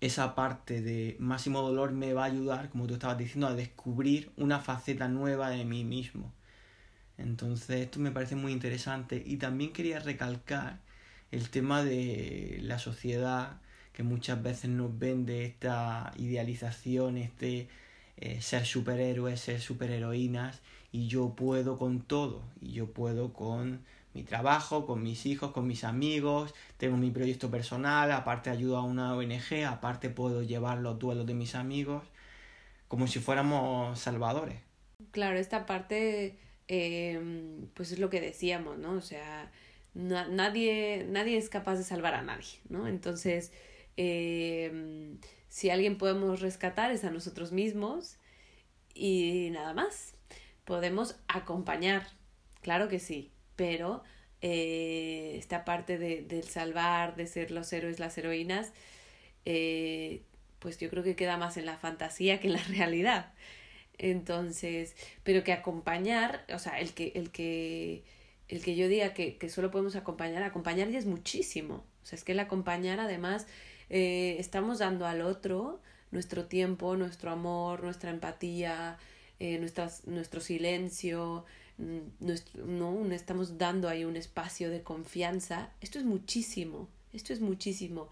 esa 0.00 0.34
parte 0.34 0.80
de 0.80 1.16
máximo 1.18 1.60
dolor 1.60 1.92
me 1.92 2.12
va 2.12 2.22
a 2.22 2.26
ayudar, 2.26 2.70
como 2.70 2.86
tú 2.86 2.94
estabas 2.94 3.18
diciendo, 3.18 3.48
a 3.48 3.54
descubrir 3.54 4.30
una 4.36 4.60
faceta 4.60 5.08
nueva 5.08 5.50
de 5.50 5.64
mí 5.64 5.84
mismo. 5.84 6.32
Entonces, 7.16 7.80
esto 7.80 7.98
me 7.98 8.12
parece 8.12 8.36
muy 8.36 8.52
interesante. 8.52 9.22
Y 9.24 9.36
también 9.38 9.72
quería 9.72 9.98
recalcar 9.98 10.80
el 11.30 11.50
tema 11.50 11.82
de 11.82 12.58
la 12.62 12.78
sociedad 12.78 13.60
que 13.92 14.02
muchas 14.04 14.40
veces 14.42 14.70
nos 14.70 14.96
vende 14.96 15.44
esta 15.44 16.12
idealización, 16.16 17.18
este 17.18 17.68
eh, 18.16 18.40
ser 18.40 18.64
superhéroes, 18.64 19.40
ser 19.40 19.60
superheroínas, 19.60 20.60
y 20.92 21.08
yo 21.08 21.34
puedo 21.34 21.78
con 21.78 22.00
todo, 22.02 22.44
y 22.60 22.72
yo 22.72 22.92
puedo 22.92 23.32
con 23.32 23.84
mi 24.18 24.24
trabajo, 24.24 24.84
con 24.84 25.00
mis 25.00 25.26
hijos, 25.26 25.52
con 25.52 25.68
mis 25.68 25.84
amigos, 25.84 26.52
tengo 26.76 26.96
mi 26.96 27.12
proyecto 27.12 27.52
personal, 27.52 28.10
aparte 28.10 28.50
ayudo 28.50 28.76
a 28.76 28.82
una 28.82 29.14
ONG, 29.14 29.64
aparte 29.64 30.10
puedo 30.10 30.42
llevar 30.42 30.78
los 30.78 30.98
duelos 30.98 31.24
de 31.24 31.34
mis 31.34 31.54
amigos, 31.54 32.02
como 32.88 33.06
si 33.06 33.20
fuéramos 33.20 33.96
salvadores. 34.00 34.58
Claro, 35.12 35.38
esta 35.38 35.66
parte, 35.66 36.36
eh, 36.66 37.20
pues 37.74 37.92
es 37.92 38.00
lo 38.00 38.10
que 38.10 38.20
decíamos, 38.20 38.76
¿no? 38.76 38.94
O 38.94 39.00
sea, 39.00 39.52
nadie, 39.94 41.06
nadie 41.08 41.38
es 41.38 41.48
capaz 41.48 41.76
de 41.76 41.84
salvar 41.84 42.14
a 42.14 42.22
nadie, 42.22 42.58
¿no? 42.68 42.88
Entonces, 42.88 43.52
eh, 43.96 45.16
si 45.48 45.70
alguien 45.70 45.96
podemos 45.96 46.40
rescatar 46.40 46.90
es 46.90 47.04
a 47.04 47.10
nosotros 47.10 47.52
mismos 47.52 48.16
y 48.94 49.50
nada 49.52 49.74
más. 49.74 50.14
Podemos 50.64 51.14
acompañar, 51.28 52.08
claro 52.62 52.88
que 52.88 52.98
sí, 52.98 53.30
pero 53.58 54.04
eh, 54.40 55.34
esta 55.36 55.64
parte 55.64 55.98
de, 55.98 56.22
del 56.22 56.44
salvar, 56.44 57.16
de 57.16 57.26
ser 57.26 57.50
los 57.50 57.72
héroes, 57.72 57.98
las 57.98 58.16
heroínas, 58.16 58.72
eh, 59.44 60.22
pues 60.60 60.78
yo 60.78 60.88
creo 60.88 61.02
que 61.02 61.16
queda 61.16 61.36
más 61.36 61.56
en 61.56 61.66
la 61.66 61.76
fantasía 61.76 62.38
que 62.38 62.46
en 62.46 62.52
la 62.54 62.62
realidad. 62.68 63.32
Entonces, 63.98 64.94
pero 65.24 65.42
que 65.42 65.52
acompañar, 65.52 66.44
o 66.54 66.60
sea, 66.60 66.78
el 66.78 66.94
que, 66.94 67.12
el 67.16 67.32
que, 67.32 68.04
el 68.46 68.62
que 68.62 68.76
yo 68.76 68.86
diga 68.86 69.12
que, 69.12 69.36
que 69.38 69.48
solo 69.48 69.72
podemos 69.72 69.96
acompañar, 69.96 70.44
acompañar 70.44 70.88
ya 70.88 71.00
es 71.00 71.06
muchísimo. 71.06 71.84
O 72.04 72.06
sea, 72.06 72.16
es 72.16 72.22
que 72.22 72.30
el 72.32 72.38
acompañar 72.38 73.00
además 73.00 73.48
eh, 73.90 74.36
estamos 74.38 74.78
dando 74.78 75.04
al 75.06 75.20
otro 75.22 75.80
nuestro 76.12 76.46
tiempo, 76.46 76.96
nuestro 76.96 77.32
amor, 77.32 77.82
nuestra 77.82 78.10
empatía, 78.10 78.98
nuestras, 79.40 80.06
nuestro 80.06 80.40
silencio, 80.40 81.44
nuestro, 82.20 82.66
no, 82.66 83.04
estamos 83.12 83.56
dando 83.58 83.88
ahí 83.88 84.04
un 84.04 84.16
espacio 84.16 84.70
de 84.70 84.82
confianza. 84.82 85.70
Esto 85.80 85.98
es 85.98 86.04
muchísimo, 86.04 86.88
esto 87.12 87.32
es 87.32 87.40
muchísimo. 87.40 88.08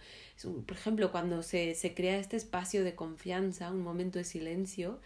por 0.67 0.77
ejemplo, 0.77 1.11
cuando 1.13 1.43
se, 1.43 1.75
se, 1.75 1.95
crea 1.95 2.19
este 2.19 2.37
espacio 2.37 2.85
de 2.85 2.95
confianza, 2.95 3.71
un 3.71 3.83
momento 3.83 4.19
de 4.19 4.25
silencio, 4.25 5.01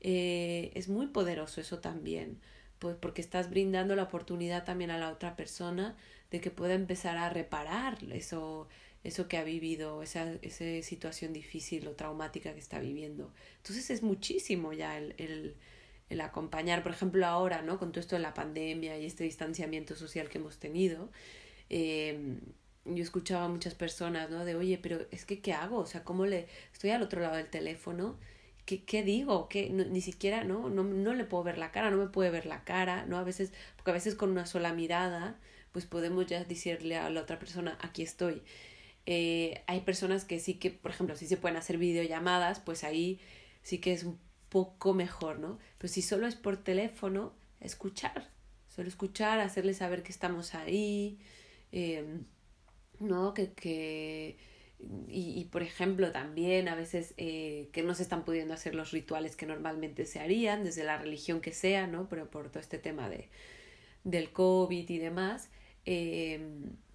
eh, 0.00 0.72
es 0.74 0.88
muy 0.88 1.06
poderoso 1.06 1.60
eso 1.60 1.78
también, 1.78 2.38
pues 2.78 2.96
porque 2.96 3.22
estás 3.22 3.50
brindando 3.50 3.96
la 3.96 4.04
oportunidad 4.04 4.64
también 4.64 4.90
a 4.90 4.98
la 4.98 5.10
otra 5.10 5.36
persona 5.36 5.96
de 6.30 6.40
que 6.40 6.50
pueda 6.50 6.74
empezar 6.74 7.16
a 7.18 7.30
reparar 7.30 7.98
eso, 8.12 8.68
eso 9.04 9.28
que 9.28 9.36
ha 9.36 9.44
vivido, 9.44 10.02
esa, 10.02 10.32
esa 10.42 10.64
situación 10.82 11.32
difícil 11.32 11.86
o 11.88 11.92
traumática 11.92 12.52
que 12.52 12.60
está 12.60 12.80
viviendo. 12.80 13.32
Entonces 13.58 13.90
es 13.90 14.02
muchísimo 14.02 14.72
ya 14.72 14.98
el, 14.98 15.14
el 15.18 15.54
el 16.12 16.20
acompañar, 16.20 16.82
por 16.82 16.92
ejemplo, 16.92 17.26
ahora, 17.26 17.62
¿no? 17.62 17.78
Con 17.78 17.92
todo 17.92 18.00
esto 18.00 18.16
de 18.16 18.22
la 18.22 18.34
pandemia 18.34 18.98
y 18.98 19.06
este 19.06 19.24
distanciamiento 19.24 19.96
social 19.96 20.28
que 20.28 20.38
hemos 20.38 20.58
tenido, 20.58 21.10
eh, 21.70 22.38
yo 22.84 23.02
escuchaba 23.02 23.44
a 23.44 23.48
muchas 23.48 23.74
personas, 23.74 24.30
¿no? 24.30 24.44
De, 24.44 24.54
oye, 24.54 24.78
pero 24.82 25.00
es 25.10 25.24
que, 25.24 25.40
¿qué 25.40 25.52
hago? 25.52 25.78
O 25.78 25.86
sea, 25.86 26.04
¿cómo 26.04 26.26
le... 26.26 26.48
Estoy 26.72 26.90
al 26.90 27.02
otro 27.02 27.20
lado 27.20 27.36
del 27.36 27.48
teléfono, 27.48 28.18
¿qué, 28.66 28.84
qué 28.84 29.02
digo? 29.02 29.48
¿Qué? 29.48 29.70
ni 29.70 30.00
siquiera, 30.00 30.44
¿no? 30.44 30.68
¿no? 30.68 30.84
No 30.84 31.14
le 31.14 31.24
puedo 31.24 31.44
ver 31.44 31.58
la 31.58 31.70
cara, 31.72 31.90
no 31.90 31.96
me 31.96 32.08
puede 32.08 32.30
ver 32.30 32.46
la 32.46 32.64
cara, 32.64 33.06
¿no? 33.06 33.18
A 33.18 33.24
veces, 33.24 33.52
porque 33.76 33.92
a 33.92 33.94
veces 33.94 34.14
con 34.14 34.30
una 34.30 34.46
sola 34.46 34.72
mirada, 34.72 35.38
pues 35.72 35.86
podemos 35.86 36.26
ya 36.26 36.44
decirle 36.44 36.96
a 36.96 37.10
la 37.10 37.22
otra 37.22 37.38
persona, 37.38 37.78
aquí 37.80 38.02
estoy. 38.02 38.42
Eh, 39.06 39.62
hay 39.66 39.80
personas 39.80 40.24
que 40.24 40.38
sí 40.38 40.54
que, 40.54 40.70
por 40.70 40.90
ejemplo, 40.92 41.16
si 41.16 41.26
se 41.26 41.36
pueden 41.36 41.56
hacer 41.56 41.78
videollamadas, 41.78 42.60
pues 42.60 42.84
ahí 42.84 43.20
sí 43.62 43.78
que 43.78 43.92
es 43.92 44.04
un 44.04 44.18
poco 44.52 44.92
mejor, 44.92 45.38
¿no? 45.38 45.58
Pero 45.78 45.90
si 45.90 46.02
solo 46.02 46.26
es 46.26 46.36
por 46.36 46.58
teléfono, 46.58 47.32
escuchar, 47.58 48.28
solo 48.68 48.86
escuchar, 48.88 49.40
hacerle 49.40 49.72
saber 49.72 50.02
que 50.02 50.12
estamos 50.12 50.54
ahí, 50.54 51.18
em, 51.72 52.26
¿no? 53.00 53.32
Que, 53.32 53.54
que 53.54 54.36
y, 55.08 55.40
y, 55.40 55.44
por 55.46 55.62
ejemplo 55.62 56.12
también 56.12 56.68
a 56.68 56.74
veces 56.74 57.14
eh, 57.16 57.70
que 57.72 57.82
no 57.82 57.94
se 57.94 58.02
están 58.02 58.24
pudiendo 58.24 58.52
hacer 58.52 58.74
los 58.74 58.90
rituales 58.90 59.36
que 59.36 59.46
normalmente 59.46 60.04
se 60.04 60.20
harían 60.20 60.64
desde 60.64 60.84
la 60.84 60.98
religión 60.98 61.40
que 61.40 61.52
sea, 61.52 61.86
¿no? 61.86 62.08
Pero 62.10 62.28
por 62.30 62.50
todo 62.50 62.60
este 62.60 62.78
tema 62.78 63.08
de, 63.08 63.30
del 64.04 64.32
COVID 64.32 64.90
y 64.90 64.98
demás, 64.98 65.48
eh, 65.86 66.40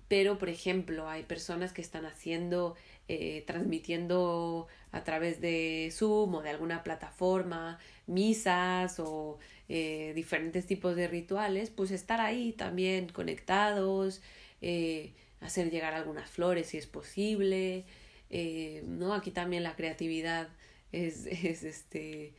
pero 0.08 0.38
por 0.38 0.50
ejemplo 0.50 1.10
hay 1.10 1.24
personas 1.24 1.74
que 1.74 1.82
están 1.82 2.06
haciendo, 2.06 2.76
eh, 3.08 3.44
transmitiendo 3.46 4.68
a 4.92 5.04
través 5.04 5.42
de 5.42 5.90
Zoom 5.92 6.36
o 6.36 6.42
de 6.42 6.50
alguna 6.50 6.84
plataforma, 6.84 7.80
misas 8.06 9.00
o 9.00 9.38
eh, 9.70 10.14
diferentes 10.16 10.66
tipos 10.66 10.96
de 10.96 11.08
rituales, 11.08 11.70
pues 11.70 11.92
estar 11.92 12.22
ahí 12.22 12.54
también 12.54 13.10
conectados, 13.10 14.22
eh, 14.62 15.14
hacer 15.42 15.70
llegar 15.70 15.94
algunas 15.94 16.30
flores 16.30 16.68
si 16.68 16.78
es 16.78 16.88
posible, 16.88 17.86
¿no? 18.86 19.14
Aquí 19.14 19.32
también 19.32 19.64
la 19.64 19.76
creatividad 19.76 20.50
es, 20.92 21.26
es, 21.28 21.64
este, 21.64 22.34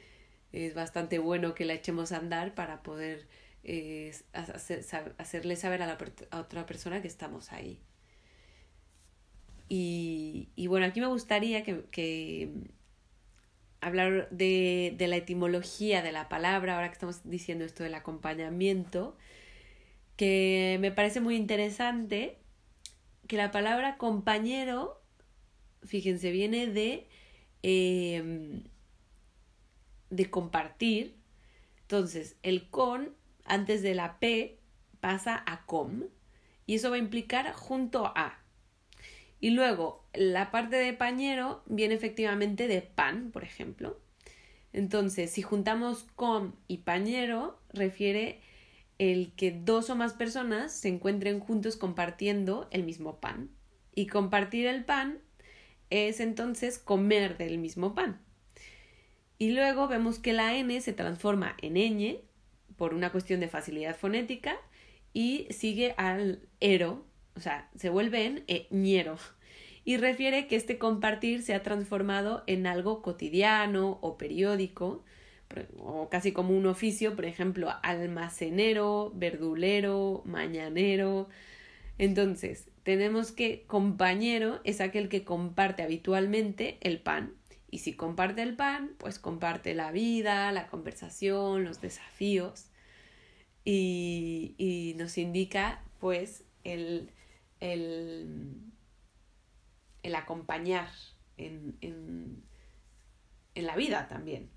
es 0.52 0.74
bastante 0.74 1.18
bueno 1.18 1.54
que 1.54 1.64
la 1.64 1.74
echemos 1.74 2.12
a 2.12 2.18
andar 2.18 2.54
para 2.54 2.82
poder 2.82 3.26
eh, 3.70 4.14
hacer, 4.32 4.82
hacerle 5.18 5.54
saber 5.54 5.82
a, 5.82 5.86
la, 5.86 5.98
a 6.30 6.40
otra 6.40 6.64
persona 6.64 7.02
que 7.02 7.08
estamos 7.08 7.52
ahí. 7.52 7.78
Y, 9.68 10.48
y 10.56 10.68
bueno, 10.68 10.86
aquí 10.86 11.02
me 11.02 11.06
gustaría 11.06 11.62
que, 11.64 11.84
que 11.90 12.50
hablar 13.82 14.30
de, 14.30 14.94
de, 14.96 15.06
la 15.06 15.16
etimología 15.16 16.00
de 16.00 16.12
la 16.12 16.30
palabra, 16.30 16.76
ahora 16.76 16.88
que 16.88 16.94
estamos 16.94 17.20
diciendo 17.28 17.66
esto 17.66 17.82
del 17.84 17.94
acompañamiento, 17.94 19.18
que 20.16 20.78
me 20.80 20.90
parece 20.90 21.20
muy 21.20 21.36
interesante 21.36 22.38
que 23.26 23.36
la 23.36 23.50
palabra 23.50 23.98
compañero, 23.98 25.02
fíjense, 25.84 26.30
viene 26.30 26.68
de, 26.68 27.06
eh, 27.62 28.62
de 30.08 30.30
compartir. 30.30 31.18
Entonces, 31.82 32.36
el 32.42 32.70
con, 32.70 33.17
antes 33.48 33.82
de 33.82 33.94
la 33.94 34.18
P, 34.18 34.58
pasa 35.00 35.42
a 35.46 35.64
com, 35.66 36.04
y 36.66 36.74
eso 36.74 36.90
va 36.90 36.96
a 36.96 37.00
implicar 37.00 37.52
junto 37.52 38.06
a. 38.06 38.38
Y 39.40 39.50
luego, 39.50 40.04
la 40.14 40.50
parte 40.50 40.76
de 40.76 40.92
pañero 40.92 41.62
viene 41.66 41.94
efectivamente 41.94 42.68
de 42.68 42.82
pan, 42.82 43.30
por 43.30 43.44
ejemplo. 43.44 43.98
Entonces, 44.72 45.30
si 45.30 45.42
juntamos 45.42 46.06
com 46.16 46.52
y 46.66 46.78
pañero, 46.78 47.58
refiere 47.72 48.40
el 48.98 49.32
que 49.34 49.52
dos 49.52 49.90
o 49.90 49.96
más 49.96 50.12
personas 50.12 50.72
se 50.72 50.88
encuentren 50.88 51.40
juntos 51.40 51.76
compartiendo 51.76 52.68
el 52.70 52.82
mismo 52.82 53.20
pan. 53.20 53.50
Y 53.94 54.08
compartir 54.08 54.66
el 54.66 54.84
pan 54.84 55.20
es 55.90 56.20
entonces 56.20 56.78
comer 56.78 57.38
del 57.38 57.58
mismo 57.58 57.94
pan. 57.94 58.20
Y 59.38 59.50
luego 59.52 59.86
vemos 59.86 60.18
que 60.18 60.32
la 60.32 60.56
N 60.56 60.80
se 60.80 60.92
transforma 60.92 61.56
en 61.62 61.74
ñ 61.74 62.20
por 62.78 62.94
una 62.94 63.12
cuestión 63.12 63.40
de 63.40 63.48
facilidad 63.48 63.94
fonética 63.94 64.56
y 65.12 65.46
sigue 65.50 65.94
al 65.98 66.40
ero, 66.60 67.04
o 67.36 67.40
sea, 67.40 67.68
se 67.76 67.90
vuelve 67.90 68.24
en 68.24 68.44
ñero. 68.70 69.18
Y 69.84 69.96
refiere 69.96 70.46
que 70.46 70.56
este 70.56 70.78
compartir 70.78 71.42
se 71.42 71.54
ha 71.54 71.62
transformado 71.62 72.44
en 72.46 72.66
algo 72.66 73.02
cotidiano 73.02 73.98
o 74.00 74.18
periódico, 74.18 75.04
o 75.78 76.08
casi 76.10 76.32
como 76.32 76.56
un 76.56 76.66
oficio, 76.66 77.16
por 77.16 77.24
ejemplo, 77.24 77.70
almacenero, 77.82 79.12
verdulero, 79.14 80.22
mañanero. 80.24 81.28
Entonces, 81.96 82.68
tenemos 82.82 83.32
que 83.32 83.64
compañero 83.66 84.60
es 84.64 84.80
aquel 84.80 85.08
que 85.08 85.24
comparte 85.24 85.82
habitualmente 85.82 86.78
el 86.82 87.00
pan. 87.00 87.34
Y 87.70 87.78
si 87.78 87.94
comparte 87.94 88.42
el 88.42 88.56
pan, 88.56 88.92
pues 88.98 89.18
comparte 89.18 89.74
la 89.74 89.90
vida, 89.90 90.52
la 90.52 90.68
conversación, 90.68 91.64
los 91.64 91.80
desafíos. 91.80 92.67
Y, 93.70 94.54
y 94.56 94.94
nos 94.96 95.18
indica, 95.18 95.82
pues, 96.00 96.42
el, 96.64 97.10
el, 97.60 98.62
el 100.02 100.14
acompañar 100.14 100.88
en, 101.36 101.76
en, 101.82 102.42
en 103.54 103.66
la 103.66 103.76
vida 103.76 104.08
también. 104.08 104.48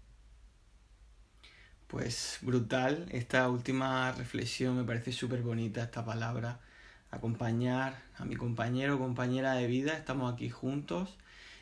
Pues 1.88 2.38
brutal, 2.42 3.06
esta 3.12 3.50
última 3.50 4.14
reflexión 4.14 4.78
me 4.78 4.86
parece 4.86 5.12
súper 5.12 5.42
bonita 5.42 5.84
esta 5.84 6.06
palabra. 6.06 6.62
Acompañar 7.10 8.02
a 8.18 8.24
mi 8.24 8.38
compañero 8.38 8.96
o 8.96 9.00
compañera 9.00 9.56
de 9.56 9.68
vida, 9.68 9.98
estamos 9.98 10.34
aquí 10.34 10.50
juntos, 10.50 11.18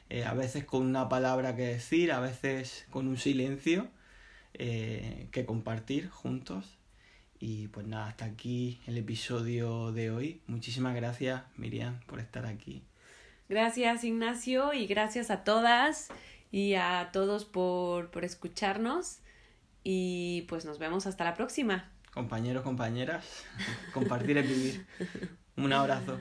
eh, 0.10 0.24
a 0.24 0.36
veces 0.36 0.66
con 0.66 0.86
una 0.86 1.10
palabra 1.10 1.56
que 1.56 1.64
decir, 1.64 2.12
a 2.12 2.20
veces 2.20 2.86
con 2.92 3.08
un 3.08 3.18
silencio 3.18 3.88
eh, 4.54 5.30
que 5.32 5.48
compartir 5.48 6.10
juntos. 6.10 6.76
Y 7.40 7.70
pues 7.70 7.88
nada, 7.88 8.08
hasta 8.08 8.26
aquí 8.26 8.82
el 8.86 8.98
episodio 8.98 9.94
de 9.94 10.12
hoy. 10.12 10.42
Muchísimas 10.48 10.94
gracias 10.96 11.44
Miriam 11.56 12.00
por 12.06 12.20
estar 12.20 12.46
aquí. 12.46 12.84
Gracias 13.48 14.04
Ignacio 14.04 14.74
y 14.74 14.86
gracias 14.88 15.32
a 15.32 15.44
todas 15.44 16.10
y 16.52 16.74
a 16.74 17.10
todos 17.14 17.46
por, 17.46 18.12
por 18.12 18.26
escucharnos. 18.26 19.20
Y 19.84 20.42
pues 20.50 20.66
nos 20.66 20.80
vemos 20.80 21.08
hasta 21.08 21.24
la 21.24 21.34
próxima. 21.34 21.90
Compañeros, 22.14 22.64
compañeras, 22.64 23.26
compartir 23.94 24.38
es 24.38 24.48
vivir. 24.48 24.86
Un 25.56 25.72
abrazo. 25.72 26.20